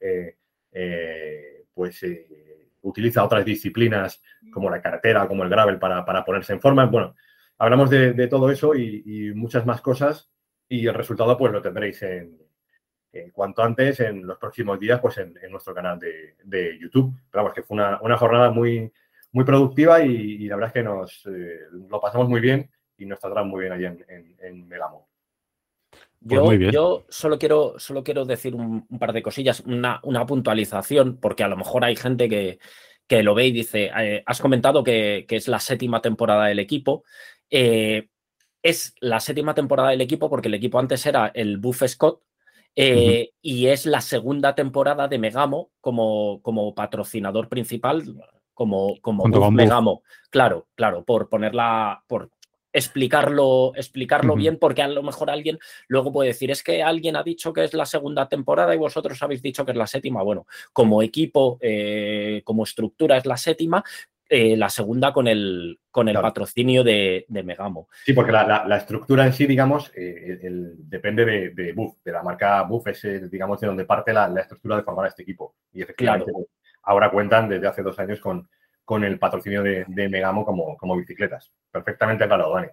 [1.72, 2.04] pues,
[2.84, 6.86] utiliza otras disciplinas como la carretera, como el gravel para, ponerse en forma.
[6.86, 7.14] Bueno,
[7.58, 10.30] hablamos de, todo eso y, muchas más cosas
[10.68, 12.38] y el resultado pues lo tendréis en,
[13.32, 17.12] cuanto antes, en los próximos días, pues en, nuestro canal de, YouTube.
[17.30, 18.92] Pero vamos, que fue una, jornada muy,
[19.32, 23.18] muy productiva y, la verdad es que nos eh, lo pasamos muy bien y nos
[23.18, 24.68] trataron muy bien allí en, en,
[26.26, 31.48] Pues yo, solo quiero, solo quiero decir un, par de cosillas, una, puntualización, porque a
[31.48, 35.60] lo mejor hay gente que, lo ve y dice, eh, has comentado que, es la
[35.60, 37.04] séptima temporada del equipo.
[37.50, 38.08] Eh,
[38.62, 42.22] es la séptima temporada del equipo porque el equipo antes era el Buff Scott
[42.74, 48.02] eh, y es la segunda temporada de Megamo como, como patrocinador principal,
[48.54, 50.02] como, como Megamo.
[50.30, 52.30] Claro, claro, por ponerla, por
[52.74, 57.22] explicarlo, explicarlo bien, porque a lo mejor alguien luego puede decir, es que alguien ha
[57.22, 60.22] dicho que es la segunda temporada y vosotros habéis dicho que es la séptima.
[60.22, 63.82] Bueno, como equipo, eh, como estructura es la séptima,
[64.28, 67.88] eh, la segunda con el, con el patrocinio de, Megamo.
[68.04, 72.62] Sí, porque la, estructura en sí, digamos, eh, depende de, de Buff, de la marca
[72.62, 75.54] Buff, es, digamos, de donde parte la, estructura de formar este equipo.
[75.72, 76.32] Y efectivamente,
[76.82, 78.48] ahora cuentan desde hace dos años con,
[78.84, 81.52] con el patrocinio de, Megamo como, como bicicletas.
[81.70, 82.68] Perfectamente claro, Dani.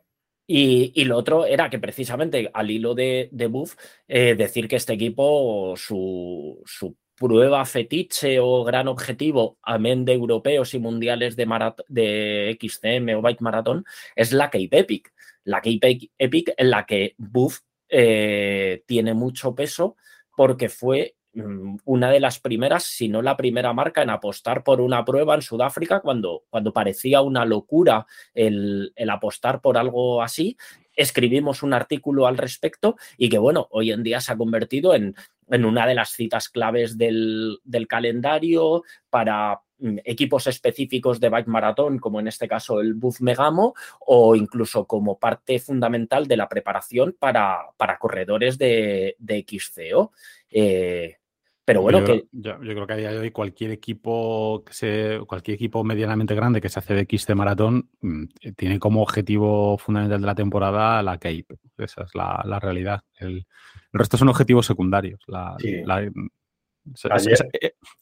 [0.47, 3.75] Y, lo otro era que precisamente al hilo de, de Buff,
[4.07, 10.73] eh, decir que este equipo, su, su, prueba fetiche o gran objetivo, amén de europeos
[10.73, 11.45] y mundiales de,
[11.87, 15.13] de XCM o Bike Marathon, es la Cape Epic.
[15.43, 19.97] La Cape Epic en la que Buff eh, tiene mucho peso
[20.35, 25.05] porque fue una de las primeras, si no la primera marca en apostar por una
[25.05, 30.57] prueba en Sudáfrica cuando, cuando parecía una locura el, apostar por algo así.
[30.93, 35.15] Escribimos un artículo al respecto y que, bueno, hoy en día se ha convertido en,
[35.49, 41.97] en una de las citas claves del, calendario para mm, equipos específicos de bike maratón,
[41.97, 47.15] como en este caso el Buff Megamo, o incluso como parte fundamental de la preparación
[47.17, 50.11] para, para corredores de, de XCO.
[50.51, 51.20] Eh,
[51.63, 52.23] pero bueno, yo, que.
[52.31, 56.59] Yo, creo que a día de hoy cualquier equipo que se, cualquier equipo medianamente grande
[56.59, 61.17] que se hace de XC maratón mm, tiene como objetivo fundamental de la temporada la
[61.17, 61.59] Cape.
[61.77, 63.01] Esa es la, realidad.
[63.15, 63.45] El,
[63.93, 65.19] resto son objetivos secundarios.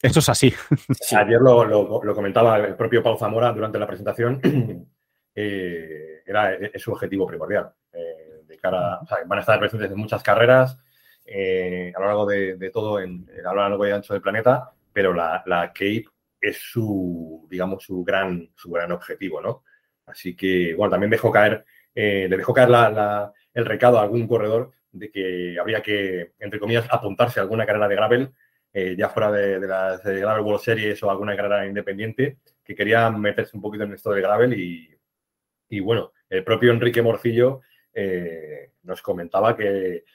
[0.02, 0.54] eso, es así.
[1.18, 4.42] Ayer lo, comentaba el propio Pau Zamora durante la presentación.
[5.42, 7.72] Eh, era es su objetivo primordial.
[7.94, 10.78] Eh, de cara, van a estar presentes en muchas carreras
[11.32, 15.44] eh, a lo largo de, todo, a lo largo y ancho del planeta, pero la,
[15.46, 16.06] Cape
[16.42, 19.64] es su, digamos, su gran, su gran objetivo, ¿no?
[20.08, 22.70] Así que, bueno, también dejó caer, eh, le dejó caer
[23.54, 27.88] el recado a algún corredor de que habría que, entre comillas, apuntarse a alguna carrera
[27.88, 28.32] de gravel,
[28.74, 33.56] eh, ya fuera de, las Gravel World Series o alguna carrera independiente, que quería meterse
[33.56, 34.90] un poquito en esto de gravel y,
[35.70, 37.62] y bueno, el propio Enrique Morcillo
[38.84, 40.06] nos comentaba que,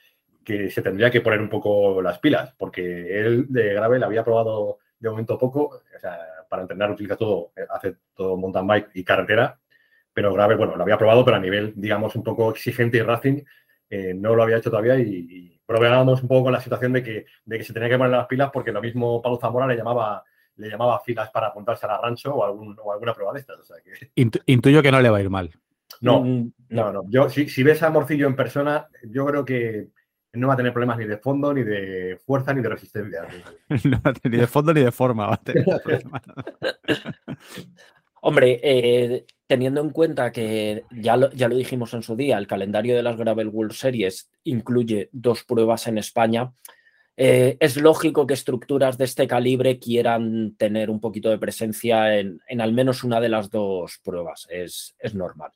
[0.45, 4.77] que se tendría que poner un poco las pilas, porque él de Gravel había probado
[4.99, 9.59] de momento poco, o sea, para entrenar utiliza todo, hace todo mountain bike y carretera,
[10.13, 13.41] pero Gravel, bueno, lo había probado, pero a nivel, digamos, un poco exigente y racing,
[13.89, 17.03] eh, no lo había hecho todavía y, y probábamos un poco con la situación de
[17.03, 19.75] que, de que se tenía que poner las pilas porque lo mismo Pablo Zamora le
[19.75, 20.23] llamaba
[20.57, 23.71] le llamaba filas para apuntarse a la rancho o, algún, o alguna prueba de estas.
[24.45, 25.51] Intuyo que no le va a ir mal.
[26.01, 27.03] No, mm, no, no.
[27.09, 29.89] Yo, si, si ves a Morcillo en persona, yo creo que
[30.35, 33.21] no va a tener problemas ni de fondo, ni de fuerza, ni de resistencia.
[34.23, 35.65] ni de fondo ni de forma va a tener
[38.21, 42.47] Hombre, eh, teniendo en cuenta que ya lo, ya lo dijimos en su día, el
[42.47, 46.51] calendario de las Gravel World Series incluye dos pruebas en España,
[47.17, 52.41] eh, es lógico que estructuras de este calibre quieran tener un poquito de presencia en,
[52.47, 54.47] en al menos una de las dos pruebas.
[54.49, 55.51] Es, es normal.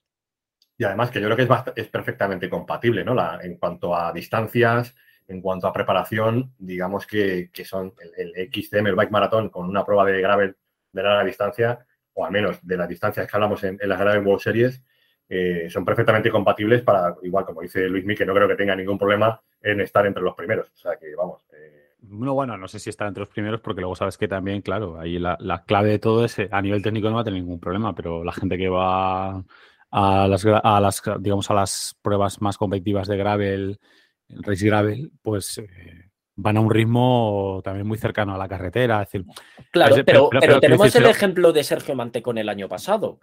[0.80, 3.14] Y además que yo creo que es, es perfectamente compatible, ¿no?
[3.42, 4.96] En cuanto a distancias,
[5.28, 10.06] en cuanto a preparación, digamos que, son el, XCM, el Bike Marathon, con una prueba
[10.06, 10.56] de gravel
[10.94, 14.42] de larga distancia, o al menos de las distancias que hablamos en, las Gravel World
[14.42, 14.82] Series,
[15.28, 18.98] eh, son perfectamente compatibles para, igual como dice Luis que no creo que tenga ningún
[18.98, 20.72] problema en estar entre los primeros.
[20.72, 21.46] O sea que, vamos.
[21.52, 21.90] Eh...
[22.04, 24.98] No, bueno, no sé si estar entre los primeros, porque luego sabes que también, claro,
[24.98, 27.60] ahí la, la clave de todo es, a nivel técnico no va a tener ningún
[27.60, 29.44] problema, pero la gente que va
[29.92, 33.80] a las, a las, digamos, a las pruebas más competitivas de gravel,
[34.28, 39.00] el race gravel, pues eh, van a un ritmo también muy cercano a la carretera.
[39.00, 39.26] decir,
[39.72, 43.20] claro, pero, pero, tenemos el ejemplo de Sergio Mantecón el año pasado.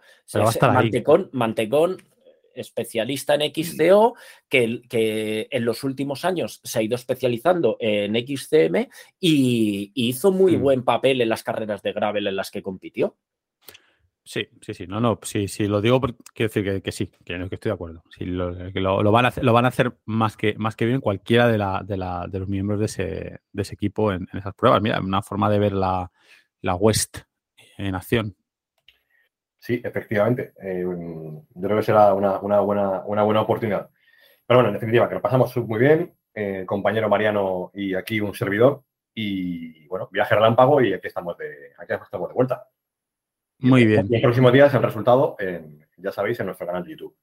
[0.61, 1.99] Mantecón, Mantecón,
[2.57, 4.17] especialista en XCO,
[4.49, 8.89] que, que, en los últimos años se ha ido especializando en XCM
[9.21, 10.61] y, hizo muy mm.
[10.61, 13.17] buen papel en las carreras de gravel en las que compitió.
[14.27, 17.71] Sí, sí, sí, no, no, sí, sí, lo digo, quiero decir que, sí, que, estoy
[17.71, 18.03] de acuerdo.
[18.19, 22.41] Lo, van a hacer, más que, más que bien cualquiera de, la, de, la, de
[22.41, 24.83] los miembros de ese, de ese equipo en, esas pruebas.
[24.83, 26.11] Mira, una forma de ver la,
[26.63, 27.19] la West
[27.79, 28.35] en acción.
[29.61, 30.55] Sí, efectivamente.
[30.61, 33.91] Eh, yo creo que será una, una, buena, una buena oportunidad.
[34.45, 38.35] Pero bueno, en definitiva, que lo pasamos muy bien, eh, compañero Mariano y aquí un
[38.35, 38.83] servidor.
[39.15, 42.67] Y bueno, viaje relámpago y aquí estamos de, aquí estamos de vuelta.
[43.59, 44.07] Muy bien.
[44.11, 45.37] Los próximos días el resultado,
[45.97, 47.17] ya sabéis, en nuestro canal de YouTube.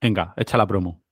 [0.00, 1.02] Venga, echa la promo.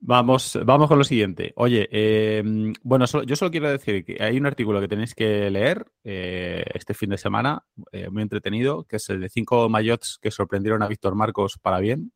[0.00, 1.52] vamos, vamos con lo siguiente.
[1.56, 5.86] Oye, em, bueno, yo solo quiero decir que hay un artículo que tenéis que leer
[6.04, 10.30] eh, este fin de semana, eh, muy entretenido, que es el de cinco mayots que
[10.30, 12.12] sorprendieron a Víctor Marcos para bien,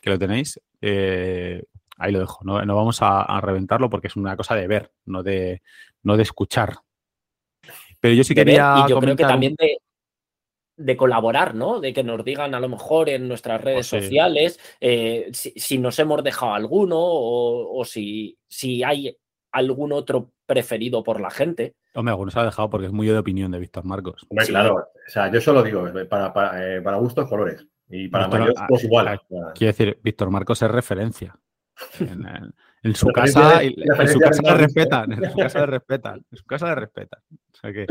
[0.00, 0.60] que lo tenéis.
[0.80, 1.62] Eh,
[1.98, 5.22] ahí lo dejo, no, vamos a, a, reventarlo porque es una cosa de ver, no
[5.22, 5.62] de,
[6.02, 6.78] no de escuchar.
[8.02, 8.74] Pero yo sí quería.
[8.84, 9.54] y yo creo que también
[10.76, 11.78] de, colaborar, ¿no?
[11.78, 15.96] De que nos digan a lo mejor en nuestras redes pues sociales eh, si, nos
[16.00, 19.16] hemos dejado alguno o, si, si hay
[19.52, 21.76] algún otro preferido por la gente.
[21.94, 24.26] Hombre, algunos ha dejado porque es muy de opinión de Víctor Marcos.
[24.28, 27.64] Hombre, claro, o sea, yo solo digo, para, para, eh, para gustos, colores.
[27.88, 29.20] Y para mayores, pues igual.
[29.54, 31.38] Quiere decir, Víctor Marcos es referencia.
[32.00, 32.26] En,
[32.94, 36.66] su casa, en su casa le respetan, en su casa le respetan, en su casa
[36.66, 37.20] le respetan.
[37.30, 37.86] O sea que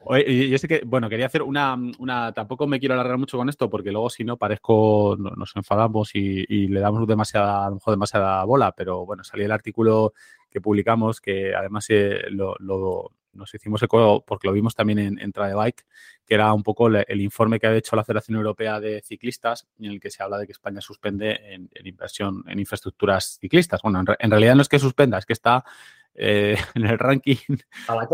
[0.00, 3.48] Oye, yo sé que, bueno, quería hacer una, una, Tampoco me quiero alargar mucho con
[3.48, 5.16] esto porque luego, si no, parezco.
[5.18, 9.52] Nos enfadamos y, le damos demasiada, a lo mejor demasiada bola, pero bueno, salió el
[9.52, 10.14] artículo
[10.50, 15.32] que publicamos que además eh, lo, nos hicimos eco porque lo vimos también en, en
[15.32, 15.84] Bike,
[16.26, 19.86] que era un poco el, informe que ha hecho la Federación Europea de Ciclistas, en
[19.86, 23.80] el que se habla de que España suspende en, inversión en infraestructuras ciclistas.
[23.82, 25.64] Bueno, en, realidad no es que suspenda, es que está
[26.14, 27.36] eh, en el ranking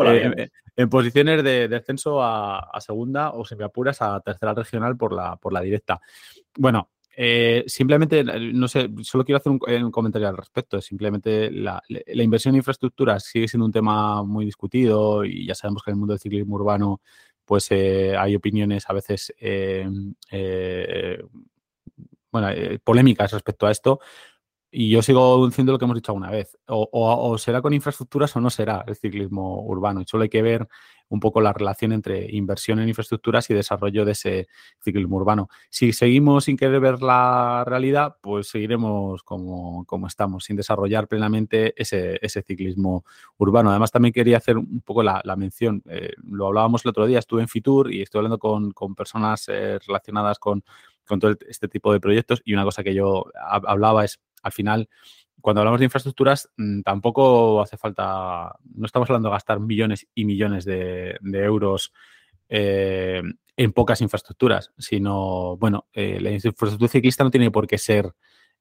[0.05, 5.12] eh, en, posiciones de descenso a, segunda o, si me apuras, a tercera regional por
[5.12, 6.00] la, por la directa.
[6.57, 10.81] Bueno, eh, simplemente, no sé, solo quiero hacer un, comentario al respecto.
[10.83, 11.83] Simplemente la,
[12.14, 15.98] inversión en infraestructuras sigue siendo un tema muy discutido y ya sabemos que en el
[15.98, 17.00] mundo del ciclismo urbano
[17.46, 19.33] pues hay opiniones a veces
[22.31, 22.48] bueno,
[22.85, 24.00] polémicas respecto a esto.
[24.78, 26.54] Y yo sigo diciendo lo que hemos dicho alguna vez.
[26.66, 30.02] O, será con infraestructuras o no será el ciclismo urbano.
[30.02, 30.68] Y solo hay que ver
[31.08, 35.48] un poco la relación entre inversión en infraestructuras y desarrollo de ese ciclismo urbano.
[35.70, 41.72] Si seguimos sin querer ver la realidad, pues seguiremos como, como estamos, sin desarrollar plenamente
[41.74, 43.06] ese, ese, ciclismo
[43.38, 43.70] urbano.
[43.70, 45.82] Además, también quería hacer un poco la, mención.
[45.88, 49.48] Eh, lo hablábamos el otro día, estuve en Fitur y estoy hablando con, con personas
[49.48, 50.62] eh, relacionadas con,
[51.06, 54.88] con todo este tipo de proyectos y una cosa que yo hablaba es al final,
[55.40, 60.24] cuando hablamos de infraestructuras, mm, tampoco hace falta, no estamos hablando de gastar millones y
[60.24, 61.92] millones de, euros
[62.48, 63.22] eh,
[63.56, 68.12] en pocas infraestructuras, sino, bueno, eh, la infraestructura ciclista no tiene por qué ser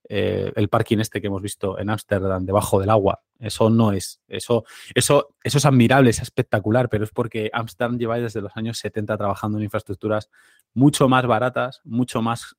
[0.08, 3.22] eh, el parking este que hemos visto en Ámsterdam debajo del agua.
[3.40, 8.18] Eso no es, eso, eso, eso es admirable, es espectacular, pero es porque Ámsterdam lleva
[8.18, 10.30] desde los años 70 trabajando en infraestructuras
[10.74, 12.56] mucho más baratas, mucho más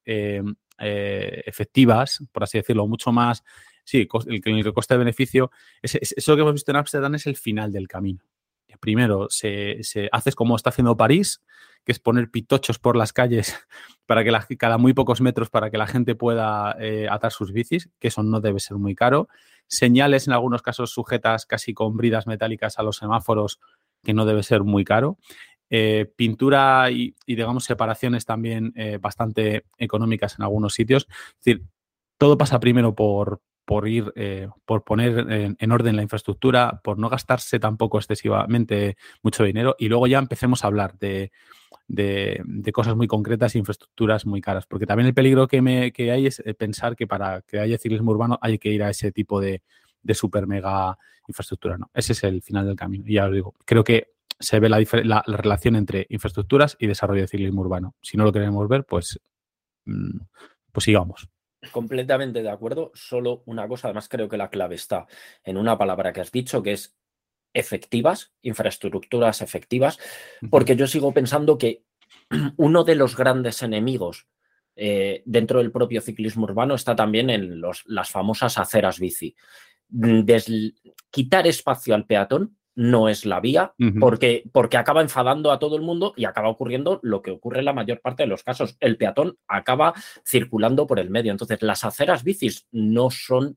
[0.79, 3.45] efectivas, por así decirlo, mucho más,
[3.85, 5.51] sí, el, el coste de beneficio,
[5.83, 8.23] eso que hemos visto en Amsterdam es el final del camino.
[8.81, 9.81] Primero, se,
[10.13, 11.43] haces como está haciendo París,
[11.85, 13.55] que es poner pitochos por las calles
[14.07, 17.53] para que la, cada muy pocos metros para que la gente pueda eh, atar sus
[17.53, 19.29] bicis, que eso no debe ser muy caro.
[19.69, 23.61] Señales en algunos casos sujetas casi con bridas metálicas a los semáforos,
[24.03, 25.19] que no debe ser muy caro.
[25.69, 31.09] Eh, pintura y, digamos, separaciones también eh, bastante económicas en algunos sitios.
[31.11, 31.65] Es decir,
[32.19, 37.09] todo pasa primero por, por ir, eh, por poner en, orden la infraestructura, por no
[37.09, 41.33] gastarse tampoco excesivamente mucho dinero y luego ya empecemos a hablar de,
[42.73, 44.67] cosas muy concretas e infraestructuras muy caras.
[44.67, 48.39] Porque también el peligro que, me, hay es pensar que para que haya ciclismo urbano
[48.41, 49.63] hay que ir a ese tipo de,
[50.01, 51.77] de super mega infraestructura.
[51.77, 53.05] No, ese es el final del camino.
[53.07, 57.29] Y ya os digo, creo que se ve la, relación entre infraestructuras y desarrollo de
[57.29, 57.95] ciclismo urbano.
[58.03, 59.19] Si no lo queremos ver, pues,
[59.85, 60.19] mm,
[60.73, 61.29] pues sigamos.
[61.73, 62.93] Completamente de acuerdo.
[62.95, 65.07] Solo una cosa, además creo que la clave está
[65.43, 66.97] en una palabra que has dicho, que es
[67.55, 69.99] efectivas, infraestructuras efectivas,
[70.51, 71.85] porque yo sigo pensando que
[72.57, 74.27] uno de los grandes enemigos
[74.77, 79.35] eh, dentro del propio ciclismo urbano está también en los, las famosas aceras bici.
[81.11, 85.83] quitar espacio al peatón no es la vía, porque, porque acaba enfadando a todo el
[85.83, 88.77] mundo y acaba ocurriendo lo que ocurre en la mayor parte de los casos.
[88.81, 91.33] El peatón acaba circulando por el medio.
[91.33, 93.57] Entonces, las aceras bicis no son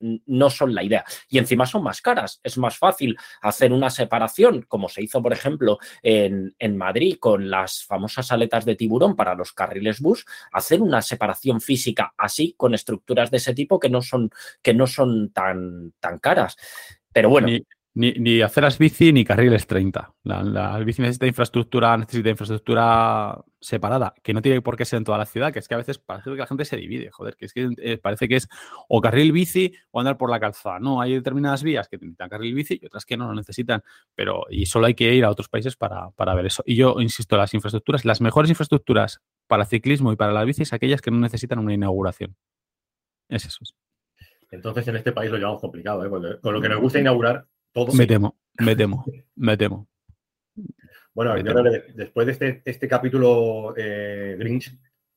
[0.00, 1.04] no son la idea.
[1.28, 2.40] Y encima son más caras.
[2.42, 7.50] Es más fácil hacer una separación, como se hizo, por ejemplo, en, en, Madrid con
[7.50, 12.72] las famosas aletas de tiburón para los carriles bus, hacer una separación física así, con
[12.72, 14.30] estructuras de ese tipo que no son,
[14.62, 16.56] que no son tan, tan caras.
[17.12, 17.48] Pero bueno.
[17.48, 17.62] Ni,
[17.94, 20.14] ni aceras bici ni carriles 30.
[20.22, 25.18] La, bici necesita infraestructura, necesita infraestructura separada, que no tiene por qué ser en toda
[25.18, 27.46] la ciudad, que es que a veces parece que la gente se divide, joder, que
[27.46, 28.48] es que eh, parece que es
[28.88, 30.78] o carril bici o andar por la calzada.
[30.78, 33.82] No, hay determinadas vías que necesitan carril bici y otras que no lo necesitan,
[34.14, 36.62] pero y solo hay que ir a otros países para, para ver eso.
[36.64, 41.00] Y yo insisto, las infraestructuras, las mejores infraestructuras para ciclismo y para las bicis, aquellas
[41.00, 42.36] que no necesitan una inauguración.
[43.28, 43.64] Es eso.
[44.52, 46.38] Entonces en este país lo llevamos complicado, ¿eh?
[46.40, 47.46] con lo que nos gusta inaugurar,
[47.94, 49.04] me temo, me temo,
[49.36, 49.88] me temo.
[51.14, 51.34] Bueno,
[51.94, 54.72] después de este, este capítulo eh, Grinch,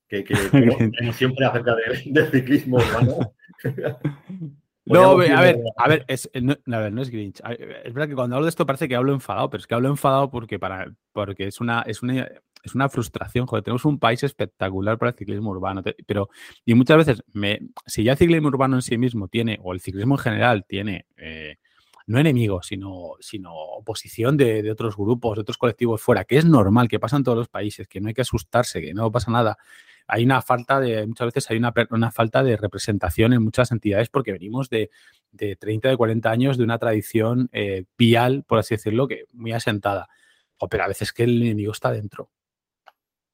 [0.07, 0.35] que, que
[1.13, 3.33] siempre acerca del ciclismo urbano.
[4.85, 7.41] no, a ver, a ver, es, no, a ver, no es Grinch.
[7.83, 9.89] Es verdad que cuando hablo de esto parece que hablo enfadado, pero es que hablo
[9.89, 12.27] enfadado porque, para, porque es, una, es, una,
[12.63, 13.45] es una frustración.
[13.45, 16.29] Joder, tenemos un país espectacular para el ciclismo urbano, pero
[16.65, 19.79] y muchas veces, me, si ya el ciclismo urbano en sí mismo tiene, o el
[19.79, 21.57] ciclismo en general tiene eh,
[22.05, 26.87] no enemigos, sino, sino oposición de, otros grupos, de otros colectivos fuera, que es normal,
[26.87, 29.57] que pasa en todos los países, que no hay que asustarse, que no pasa nada.
[30.07, 34.09] Hay una falta de, muchas veces hay una, una falta de representación en muchas entidades
[34.09, 34.89] porque venimos de,
[35.31, 39.53] de 30, de 40 años de una tradición eh, vial, por así decirlo, que muy
[39.53, 40.09] asentada.
[40.69, 42.29] Pero a veces que el enemigo está dentro.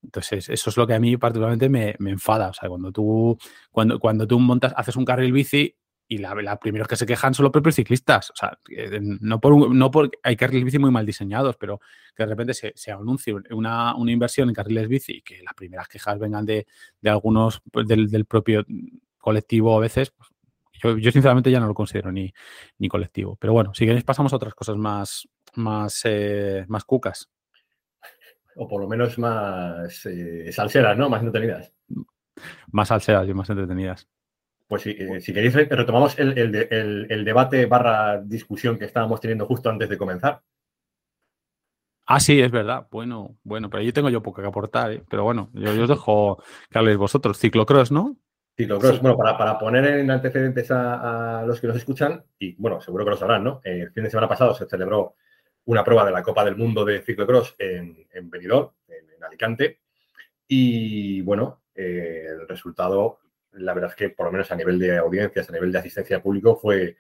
[0.02, 2.50] Entonces, eso es lo que a mí particularmente me, enfada.
[2.50, 3.38] O sea, cuando tú,
[3.72, 5.76] cuando, cuando tú montas, haces un carril bici
[6.12, 8.32] y la, la primeros que se quejan son los propios ciclistas.
[8.32, 8.58] O sea,
[9.00, 11.80] no por, no por hay carriles bici muy mal diseñados, pero
[12.16, 15.54] que de repente se, se anuncie una, una, inversión en carriles bici y que las
[15.54, 16.66] primeras quejas vengan de,
[17.00, 18.66] de algunos pues, del, del, propio
[19.20, 20.30] colectivo a veces, pues,
[20.82, 22.34] yo, yo, sinceramente ya no lo considero ni,
[22.80, 23.38] ni colectivo.
[23.40, 27.30] Pero bueno, si queréis pasamos a otras cosas más, más, eh, más cucas
[28.56, 31.10] o por lo menos más eh, salseras, ¿no?
[31.10, 31.74] Más entretenidas.
[32.72, 34.08] Más salseras y más entretenidas.
[34.70, 39.90] Pues si, eh, si queréis, retomamos el, debate barra discusión que estábamos teniendo justo antes
[39.90, 40.42] de comenzar.
[42.06, 42.86] Ah, sí, es verdad.
[42.92, 45.04] Bueno, bueno, pero yo tengo yo poco que aportar, ¿eh?
[45.10, 47.40] pero bueno, yo, os dejo que habléis vosotros.
[47.40, 48.16] Ciclocross, ¿no?
[48.56, 53.12] Ciclocross, bueno, para, poner en antecedentes a, los que nos escuchan, y bueno, seguro que
[53.12, 53.62] lo sabrán, ¿no?
[53.64, 55.16] El fin de semana pasado se celebró
[55.66, 59.80] una prueba de la Copa del Mundo de ciclocross en, en Benidorm, en, Alicante.
[60.48, 63.20] Y bueno, eh, el resultado,
[63.54, 66.18] la verdad es que por lo menos a nivel de audiencias, a nivel de asistencia
[66.18, 66.98] al público, fue,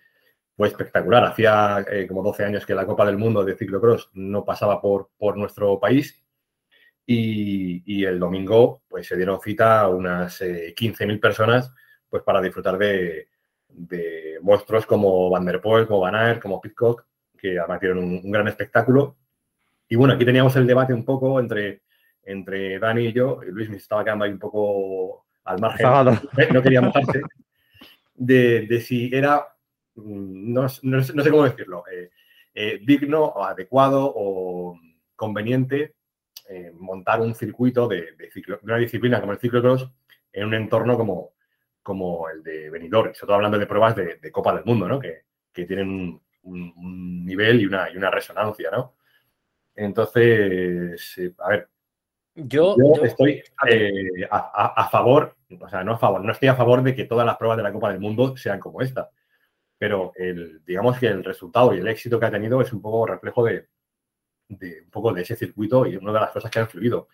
[0.55, 1.25] fue espectacular.
[1.25, 5.09] Hacía eh, como 12 años que la Copa del Mundo de ciclocross no pasaba por,
[5.17, 6.23] por nuestro país.
[7.05, 11.73] Y, el domingo pues se dieron cita a unas 15.000 eh, personas
[12.07, 13.29] pues para disfrutar de,
[13.67, 18.31] de monstruos como Van der Poel, como Van Aert, como Pitcock que además dieron un,
[18.31, 19.17] gran espectáculo.
[19.87, 21.83] Y bueno, aquí teníamos el debate un poco entre,
[22.23, 23.39] entre Dani y yo.
[23.47, 26.19] Luis me estaba quedando ahí un poco al margen.
[26.53, 27.21] No quería mojarse.
[28.15, 29.47] De, si era,
[29.95, 32.11] mm, no, sé cómo decirlo, eh,
[32.53, 34.77] eh, digno o adecuado o
[35.15, 35.95] conveniente
[36.49, 38.15] eh, montar un circuito de,
[38.63, 39.89] una disciplina como el ciclocross
[40.33, 41.33] en un entorno como,
[41.81, 43.13] como el de Benidorm.
[43.13, 44.99] Sobre todo hablando de pruebas de, Copa del Mundo, ¿no?
[44.99, 45.23] que,
[45.53, 48.95] que tienen un, nivel y una, y una, resonancia, ¿no?
[49.75, 51.69] Entonces, eh, a ver,
[52.35, 56.95] yo, estoy eh, a, favor, o sea, no a favor, no estoy a favor de
[56.95, 59.09] que todas las pruebas de la Copa del Mundo sean como esta,
[59.77, 63.05] pero el, digamos que el resultado y el éxito que ha tenido es un poco
[63.05, 63.67] reflejo de,
[64.49, 67.07] un poco de ese circuito y una de las cosas que han fluido.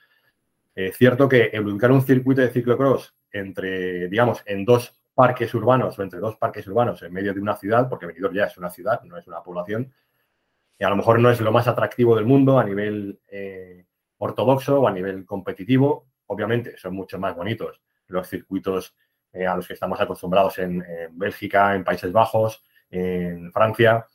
[0.74, 5.98] Es cierto que el ubicar un circuito de ciclocross entre, digamos, en dos parques urbanos
[5.98, 8.70] o entre dos parques urbanos en medio de una ciudad, porque Benidorm ya es una
[8.70, 9.94] ciudad, no es una población,
[10.78, 13.85] y a lo mejor no es lo más atractivo del mundo a nivel eh,
[14.18, 16.08] ortodoxo o a nivel competitivo.
[16.28, 18.96] Obviamente son mucho más bonitos los circuitos
[19.34, 24.06] eh, a los que estamos acostumbrados en, Bélgica, en Países Bajos, en Francia.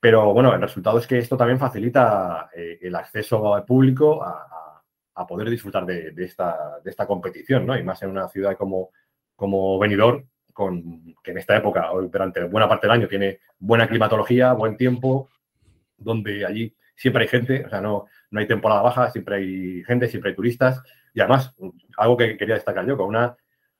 [0.00, 4.46] Pero bueno, el resultado es que esto también facilita eh, el acceso al público a,
[5.28, 7.76] poder disfrutar de, esta, de esta competición, ¿no?
[7.76, 8.88] Y más en una ciudad como,
[9.36, 10.24] como venidor,
[10.54, 15.28] con, que en esta época, durante buena parte del año, tiene buena climatología, buen tiempo,
[15.98, 20.06] donde allí siempre hay gente, o sea, no, no hay temporada baja, siempre hay gente,
[20.06, 20.82] siempre hay turistas.
[21.14, 21.54] Y además,
[21.96, 23.34] algo que quería destacar yo, con una,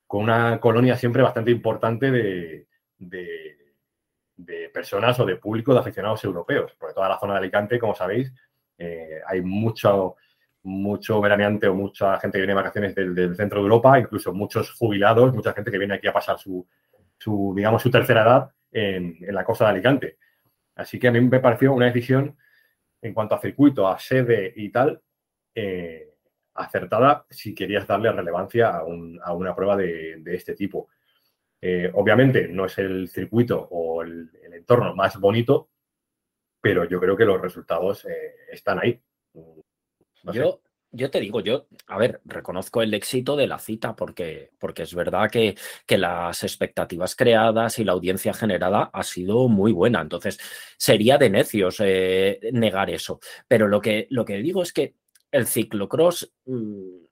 [0.06, 2.66] con una colonia siempre bastante importante de,
[2.96, 6.74] de, personas o de público de aficionados europeos.
[6.78, 8.32] Porque toda la zona de Alicante, como sabéis,
[8.78, 10.16] eh, hay mucho,
[10.62, 14.72] mucho veraneante o mucha gente que viene de vacaciones del, centro de Europa, incluso muchos
[14.72, 16.66] jubilados, mucha gente que viene aquí a pasar su,
[17.54, 20.16] digamos, su tercera edad en, la costa de Alicante.
[20.74, 22.38] Así que a mí me pareció una decisión
[23.02, 25.00] en cuanto a circuito, a sede y tal,
[25.54, 26.14] eh,
[26.54, 30.88] acertada si querías darle relevancia a, una prueba de, este tipo.
[31.60, 35.70] Eh, obviamente no es el circuito o el, entorno más bonito,
[36.60, 39.00] pero yo creo que los resultados eh, están ahí
[40.32, 40.60] yo,
[40.92, 44.94] yo te digo, yo, a ver, reconozco el éxito de la cita porque, porque es
[44.94, 50.00] verdad que, que, las expectativas creadas y la audiencia generada ha sido muy buena.
[50.00, 50.38] Entonces,
[50.76, 53.20] sería de necios eh, negar eso.
[53.46, 54.94] Pero lo que, lo que digo es que
[55.30, 57.04] el ciclocross mm,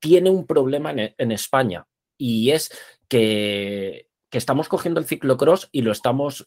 [0.00, 1.86] tiene un problema en, en España
[2.18, 2.70] y es
[3.08, 6.46] que, que estamos cogiendo el ciclocross y lo estamos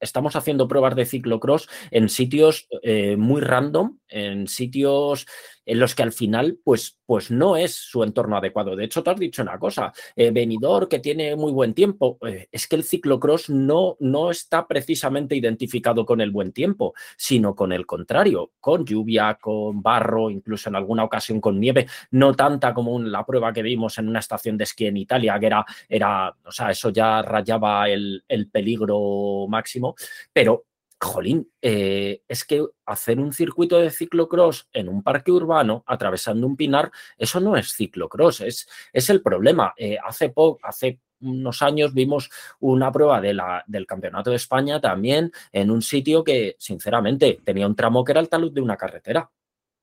[0.00, 5.26] estamos haciendo pruebas de ciclocross en sitios eh, muy random, en sitios
[5.68, 8.74] en los que al final, pues, pues no es su entorno adecuado.
[8.74, 12.48] De hecho, tú has dicho una cosa, eh, venidor que tiene muy buen tiempo, eh,
[12.50, 17.72] es que el ciclocross no, no está precisamente identificado con el buen tiempo, sino con
[17.72, 22.98] el contrario, con lluvia, con barro, incluso en alguna ocasión con nieve, no tanta como
[22.98, 26.50] la prueba que vimos en una estación de esquí en Italia, que era, era o
[26.50, 29.94] sea, eso ya rayaba el, el peligro máximo,
[30.32, 30.64] pero
[31.00, 36.56] jolín, eh, es que hacer un circuito de ciclocross en un parque urbano, atravesando un
[36.56, 39.74] pinar, eso no es ciclocross, es, es el problema.
[39.76, 40.32] Eh, hace,
[40.62, 42.30] hace unos años vimos
[42.60, 47.66] una prueba de la, del Campeonato de España también en un sitio que, sinceramente, tenía
[47.66, 49.30] un tramo que era el talud de una carretera.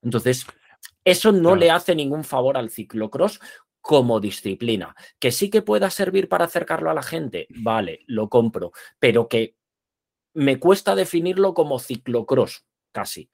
[0.01, 0.45] Entonces,
[1.03, 3.39] eso no le hace ningún favor al ciclocross
[3.81, 4.95] como disciplina.
[5.19, 9.55] Que sí que pueda servir para acercarlo a la gente, vale, lo compro, pero que
[10.35, 13.31] me cuesta definirlo como ciclocross, casi.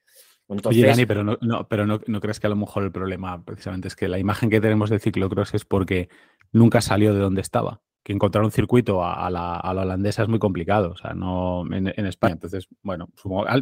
[0.66, 3.96] Oye, Dani, pero, no, pero no, crees que a lo mejor el problema precisamente es
[3.96, 6.10] que la imagen que tenemos de ciclocross es porque
[6.52, 7.82] nunca salió de donde estaba.
[8.04, 12.34] Que encontrar un circuito a, la, holandesa es muy complicado, o sea, no en, España.
[12.34, 13.08] Entonces, bueno,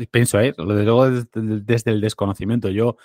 [0.10, 0.54] pienso, ¿eh?
[0.58, 1.28] luego desde,
[1.62, 2.70] desde, el desconocimiento.
[2.70, 2.98] Yo,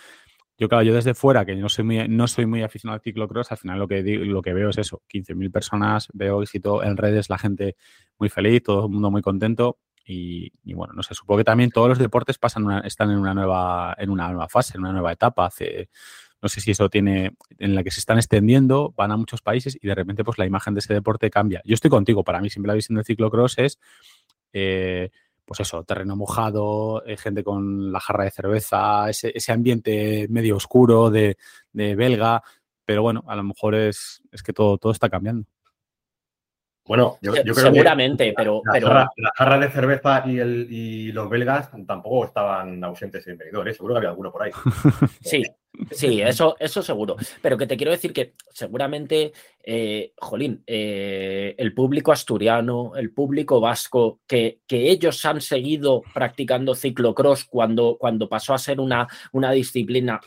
[0.56, 3.50] yo, claro, yo desde fuera, que no soy muy, no soy muy aficionado al ciclocross,
[3.52, 7.28] al final lo que, lo que veo es eso: 15.000 personas, veo éxito en redes,
[7.28, 7.76] la gente
[8.18, 11.88] muy feliz, todo el mundo muy contento y, bueno, no sé, supongo que también todos
[11.88, 15.46] los deportes pasan están en una nueva, en una nueva fase, en una nueva etapa.
[15.46, 15.88] Hace,
[16.42, 19.78] no sé si eso tiene, en la que se están extendiendo, van a muchos países
[19.80, 21.62] y de repente pues la imagen de ese deporte cambia.
[21.64, 23.78] Yo estoy contigo, para mí siempre la visión del ciclocross es,
[24.52, 25.10] eh,
[25.46, 30.56] pues eso, terreno mojado, eh, gente con la jarra de cerveza, ese, ese ambiente medio
[30.56, 31.38] oscuro de,
[31.72, 32.42] de, belga,
[32.84, 35.46] pero bueno, a lo mejor es, es que todo, todo está cambiando.
[36.86, 38.60] Bueno, yo, creo Seguramente, pero.
[38.64, 38.88] La, pero...
[39.34, 43.76] Jarra, de cerveza y, el, y los belgas tampoco estaban ausentes en venidores.
[43.76, 44.50] Seguro que había alguno por ahí.
[45.22, 45.42] sí,
[45.90, 47.16] sí, eso, eso seguro.
[47.40, 49.32] Pero que te quiero decir que seguramente,
[49.64, 56.74] eh, jolín, eh, el público asturiano, el público vasco, que, que, ellos han seguido practicando
[56.74, 60.20] ciclocross cuando, cuando pasó a ser una, una disciplina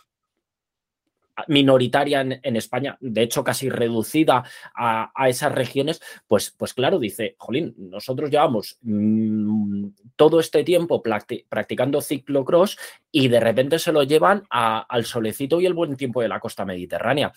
[1.47, 4.43] minoritaria en, España, de hecho casi reducida
[4.75, 12.01] a, esas regiones, pues, pues claro, dice, Jolín, nosotros llevamos mm, todo este tiempo practicando
[12.01, 12.77] ciclocross
[13.11, 16.65] y de repente se lo llevan al solecito y el buen tiempo de la costa
[16.65, 17.31] mediterránea.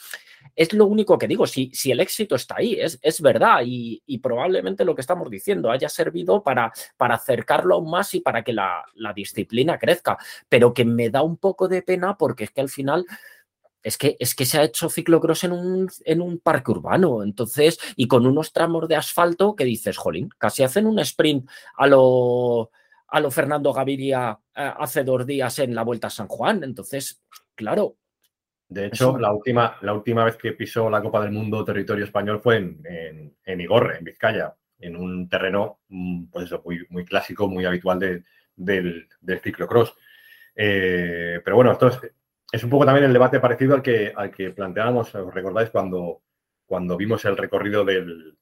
[0.56, 4.00] Es lo único que digo, si, si el éxito está ahí, es, es verdad y,
[4.22, 8.52] probablemente lo que estamos diciendo haya servido para, para acercarlo aún más y para que
[8.52, 12.60] la, la disciplina crezca, pero que me da un poco de pena porque es que
[12.60, 13.06] al final
[13.82, 17.78] es que, es que se ha hecho ciclocross en un, en un parque urbano, entonces,
[17.96, 22.70] y con unos tramos de asfalto que dices, jolín, casi hacen un sprint a lo,
[23.08, 26.62] a lo Fernando Gaviria eh, hace dos días en la Vuelta a San Juan.
[26.62, 27.22] Entonces,
[27.54, 27.96] claro.
[28.68, 32.40] De hecho, la, última, la última vez que pisó la Copa del Mundo territorio español
[32.40, 37.48] fue en, en, Igorre, en Vizcaya, en un terreno, mm, pues eso, muy, muy clásico,
[37.48, 38.24] muy habitual del,
[38.54, 39.96] del, ciclocross.
[40.54, 41.98] Eh, pero bueno, esto es,
[42.52, 46.22] es un poco también el debate parecido al que, al que planteábamos, os recordáis, cuando,
[46.66, 48.36] cuando vimos el recorrido del,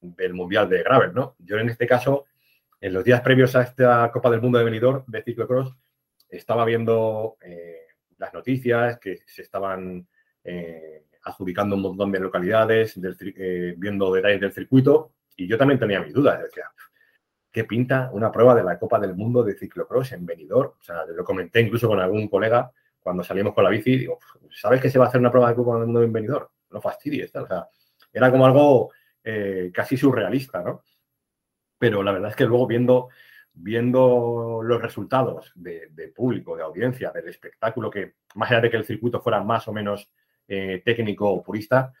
[0.00, 1.36] del Mundial de Gravel, ¿no?
[1.38, 2.26] Yo en este caso,
[2.80, 5.74] en los días previos a esta Copa del Mundo de Benidorm de ciclocross,
[6.28, 7.86] estaba viendo eh,
[8.18, 10.06] las noticias que se estaban
[10.42, 12.98] eh, adjudicando un montón de localidades,
[13.36, 16.40] eh, viendo detalles del circuito, y yo también tenía mis dudas.
[16.42, 16.70] Decía,
[17.50, 20.72] ¿qué pinta una prueba de la Copa del Mundo de ciclocross en Benidorm?
[20.78, 22.70] O sea, lo comenté incluso con algún colega
[23.04, 24.18] cuando salimos con la bici, digo,
[24.50, 26.46] ¿sabes que se va a hacer una prueba de del Mundo en Benidorm?
[26.70, 27.68] No fastidies, o sea,
[28.10, 28.92] era como algo
[29.22, 30.82] eh, casi surrealista, ¿no?
[31.78, 33.10] Pero la verdad es que luego viendo,
[33.52, 38.86] viendo los resultados de, público, de audiencia, del espectáculo, que más allá de que el
[38.86, 40.10] circuito fuera más o menos
[40.48, 41.92] eh, técnico o purista,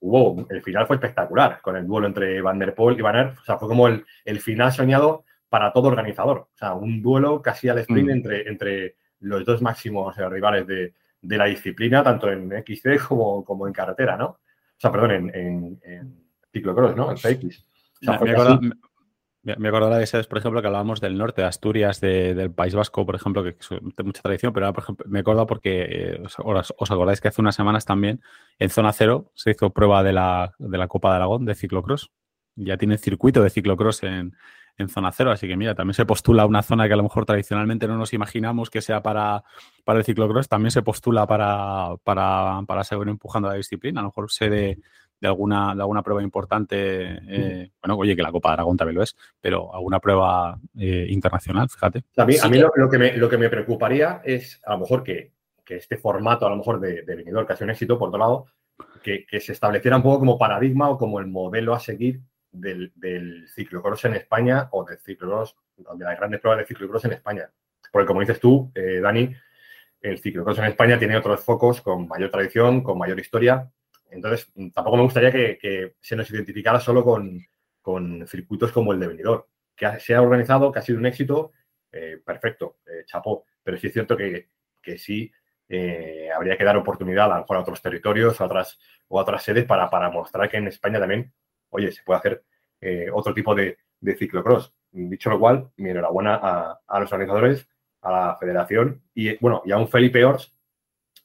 [0.00, 3.38] hubo, el final fue espectacular, con el duelo entre Van der Poel y Van Aert,
[3.40, 7.68] o sea, fue como el, final soñado para todo organizador, o sea, un duelo casi
[7.68, 8.12] al sprint mm.
[8.12, 10.92] entre, entre los dos máximos rivales de,
[11.22, 14.26] la disciplina, tanto en XC como, como en carretera, ¿no?
[14.26, 17.10] O sea, perdón, en, en, en ciclocross, ¿no?
[17.10, 17.66] En CX.
[18.00, 23.06] me, acuerdo, de ese, por ejemplo, que hablábamos del norte, de Asturias, del País Vasco,
[23.06, 27.20] por ejemplo, que es mucha tradición, pero por ejemplo, me acuerdo porque eh, os, acordáis
[27.20, 28.20] que hace unas semanas también
[28.58, 32.10] en zona cero se hizo prueba de la, de la Copa de Aragón de ciclocross.
[32.54, 34.34] Ya tiene circuito de ciclocross en,
[34.78, 35.30] en zona cero.
[35.30, 38.12] Así que mira, también se postula una zona que a lo mejor tradicionalmente no nos
[38.12, 39.42] imaginamos que sea para,
[39.84, 44.00] para el ciclocross, también se postula para, para, para seguir empujando la disciplina.
[44.00, 44.78] A lo mejor se de,
[45.20, 48.96] de alguna, de alguna prueba importante, eh, bueno, oye, que la Copa de Aragón también
[48.96, 52.04] lo es, pero alguna prueba eh, internacional, fíjate.
[52.16, 55.02] A mí, a mí lo, que me, lo que me preocuparía es a lo mejor
[55.02, 55.32] que,
[55.64, 58.08] que este formato a lo mejor de, de venidor que ha sido un éxito, por
[58.08, 58.46] otro lado,
[59.02, 62.20] que, se estableciera un poco como paradigma o como el modelo a seguir
[62.60, 67.12] del, del ciclocross en España o del ciclocross, de las grandes pruebas de ciclocross en
[67.12, 67.50] España.
[67.92, 69.34] Porque como dices tú, eh, Dani,
[70.00, 73.70] el ciclocross en España tiene otros focos con mayor tradición, con mayor historia.
[74.10, 79.42] Entonces, tampoco me gustaría que, se nos identificara solo con, circuitos como el de Benidorm,
[79.74, 81.52] que se ha organizado, que ha sido un éxito,
[81.92, 83.44] eh, perfecto, eh, chapó.
[83.62, 84.48] Pero sí es cierto que,
[84.82, 85.30] que sí
[85.68, 88.78] eh, habría que dar oportunidad a, a otros territorios, a otras,
[89.08, 91.32] o a otras sedes para, para mostrar que en España también,
[91.70, 92.44] oye, se puede hacer
[92.80, 94.72] eh, otro tipo de, de, ciclocross.
[94.92, 97.68] Dicho lo cual, mi enhorabuena a, a, los organizadores,
[98.02, 100.52] a la federación y, bueno, y a un Felipe Ors,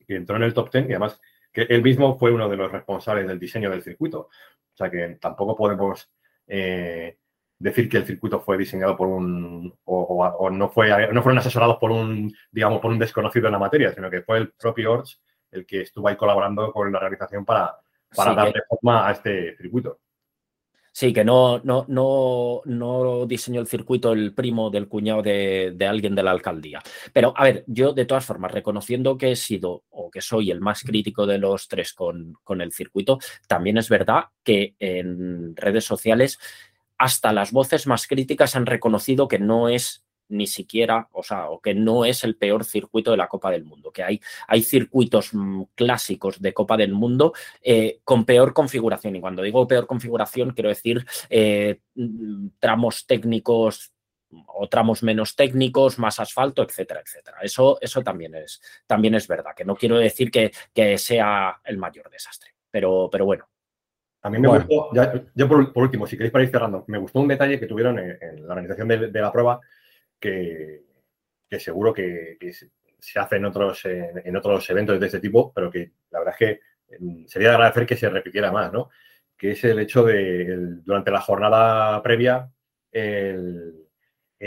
[0.05, 1.19] que entró en el top 10 y además
[1.53, 4.29] que él mismo fue uno de los responsables del diseño del circuito.
[4.73, 6.09] O sea que tampoco podemos
[6.47, 7.17] eh,
[7.61, 11.91] decir que el circuito fue diseñado por un o, no fue no fueron asesorados por
[11.91, 15.21] un digamos por un desconocido en la materia sino que fue el propio Orts
[15.51, 17.77] el que estuvo ahí colaborando con la realización para,
[18.15, 19.99] para darle forma a este circuito
[20.93, 25.87] Sí, que no, no, no, no diseñó el circuito el primo del cuñado de, de,
[25.87, 26.81] alguien de la alcaldía.
[27.13, 30.59] Pero, a ver, yo de todas formas, reconociendo que he sido o que soy el
[30.59, 35.85] más crítico de los tres con, con el circuito, también es verdad que en redes
[35.85, 36.39] sociales
[36.97, 41.61] hasta las voces más críticas han reconocido que no es ni siquiera, o sea, o
[41.61, 45.33] que no es el peor circuito de la Copa del Mundo, que hay, hay circuitos
[45.33, 49.15] mm, clásicos de Copa del Mundo eh, con peor configuración.
[49.15, 53.93] Y cuando digo peor configuración, quiero decir eh, mm, tramos técnicos
[54.47, 57.37] o tramos menos técnicos, más asfalto, etcétera, etcétera.
[57.41, 61.77] Eso, eso también, es, también es verdad, que no quiero decir que, que sea el
[61.77, 63.49] mayor desastre, pero, pero bueno,
[64.23, 67.27] a mí me gustó, ya, por, último, si queréis para ir cerrando, me gustó un
[67.27, 69.59] detalle que tuvieron en, la organización de, la prueba
[70.21, 70.83] que,
[71.59, 72.37] seguro que,
[72.99, 76.59] se hace en otros, en, otros eventos de este tipo, pero que la verdad es
[76.89, 78.89] que mm, sería de agradecer que se repitiera más, ¿no?
[79.35, 82.51] Que es el hecho de, durante la jornada previa,
[82.91, 83.87] el,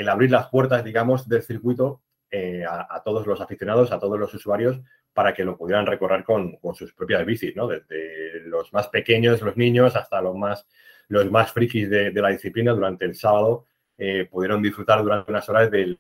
[0.08, 4.80] abrir las puertas, digamos, del circuito eh, a, todos los aficionados, a todos los usuarios,
[5.12, 7.68] para que lo pudieran recorrer con, sus propias bicis, ¿no?
[7.68, 10.66] Desde los más pequeños, los niños, hasta los más,
[11.08, 13.66] los más frikis de, la disciplina durante el sábado,
[13.98, 15.98] eh, pudieron disfrutar durante unas horas del,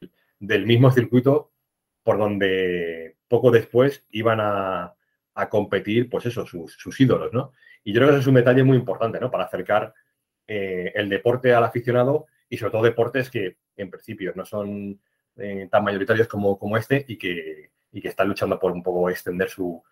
[0.66, 1.52] mismo circuito
[2.02, 4.94] por donde poco después iban a,
[5.50, 7.52] competir, pues eso, sus, ídolos, ¿no?
[7.82, 9.30] Y yo creo que eso es un detalle muy importante, ¿no?
[9.30, 9.92] Para acercar
[10.46, 15.00] eh, el deporte al aficionado y sobre todo deportes que en principio no son
[15.36, 19.08] eh, tan mayoritarios como, como este y que, y que están luchando por un poco
[19.10, 19.82] extender su,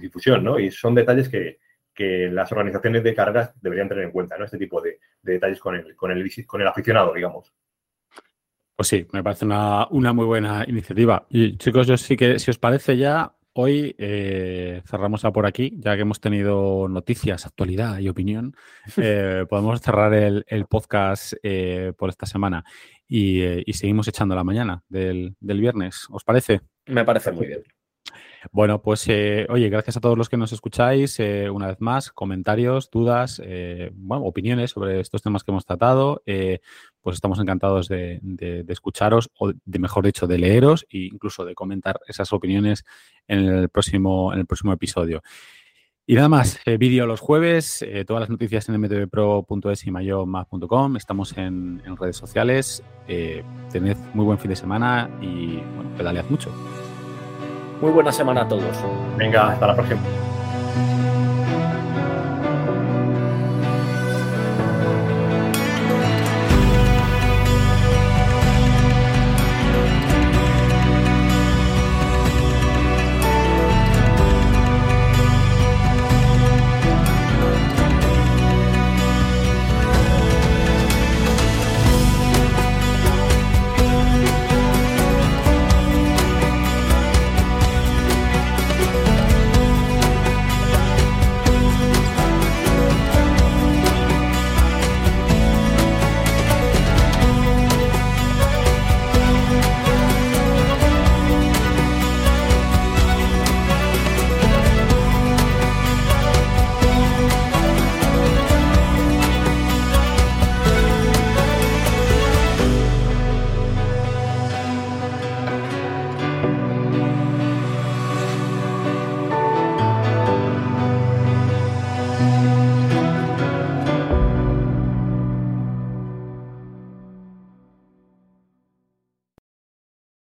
[0.00, 0.58] difusión, ¿no?
[0.58, 1.58] Y son detalles que,
[1.96, 4.44] las organizaciones de carreras deberían tener en cuenta, ¿no?
[4.44, 7.52] Este tipo de, detalles con el, con, el, con el aficionado, digamos.
[8.80, 11.26] Pues sí, me parece una, muy buena iniciativa.
[11.28, 15.74] Y chicos, yo sí que, si os parece ya, hoy eh, cerramos a por aquí,
[15.76, 18.56] ya que hemos tenido noticias, actualidad y opinión,
[18.96, 22.64] eh, podemos cerrar el, podcast eh, por esta semana
[23.06, 23.42] y,
[23.74, 26.06] seguimos echando la mañana del, del viernes.
[26.08, 26.62] ¿Os parece?
[26.86, 27.62] Me parece muy bien.
[28.52, 31.20] Bueno, pues eh, oye, gracias a todos los que nos escucháis.
[31.20, 36.22] Eh, una vez más, comentarios, dudas, eh, bueno, opiniones sobre estos temas que hemos tratado.
[37.02, 38.20] pues estamos encantados de,
[38.68, 42.84] escucharos, o de, mejor dicho, de leeros e incluso de comentar esas opiniones
[43.28, 45.22] en el próximo, en el próximo episodio.
[46.06, 50.96] Y nada más, vídeo los jueves, todas las noticias en mtvpro.es y mayomag.com.
[50.96, 52.82] Estamos en, en, redes sociales.
[53.06, 56.50] tened muy buen fin de semana y bueno, pedalead mucho.
[57.80, 58.76] Muy buena semana a todos.
[59.16, 60.00] Venga, hasta la próxima.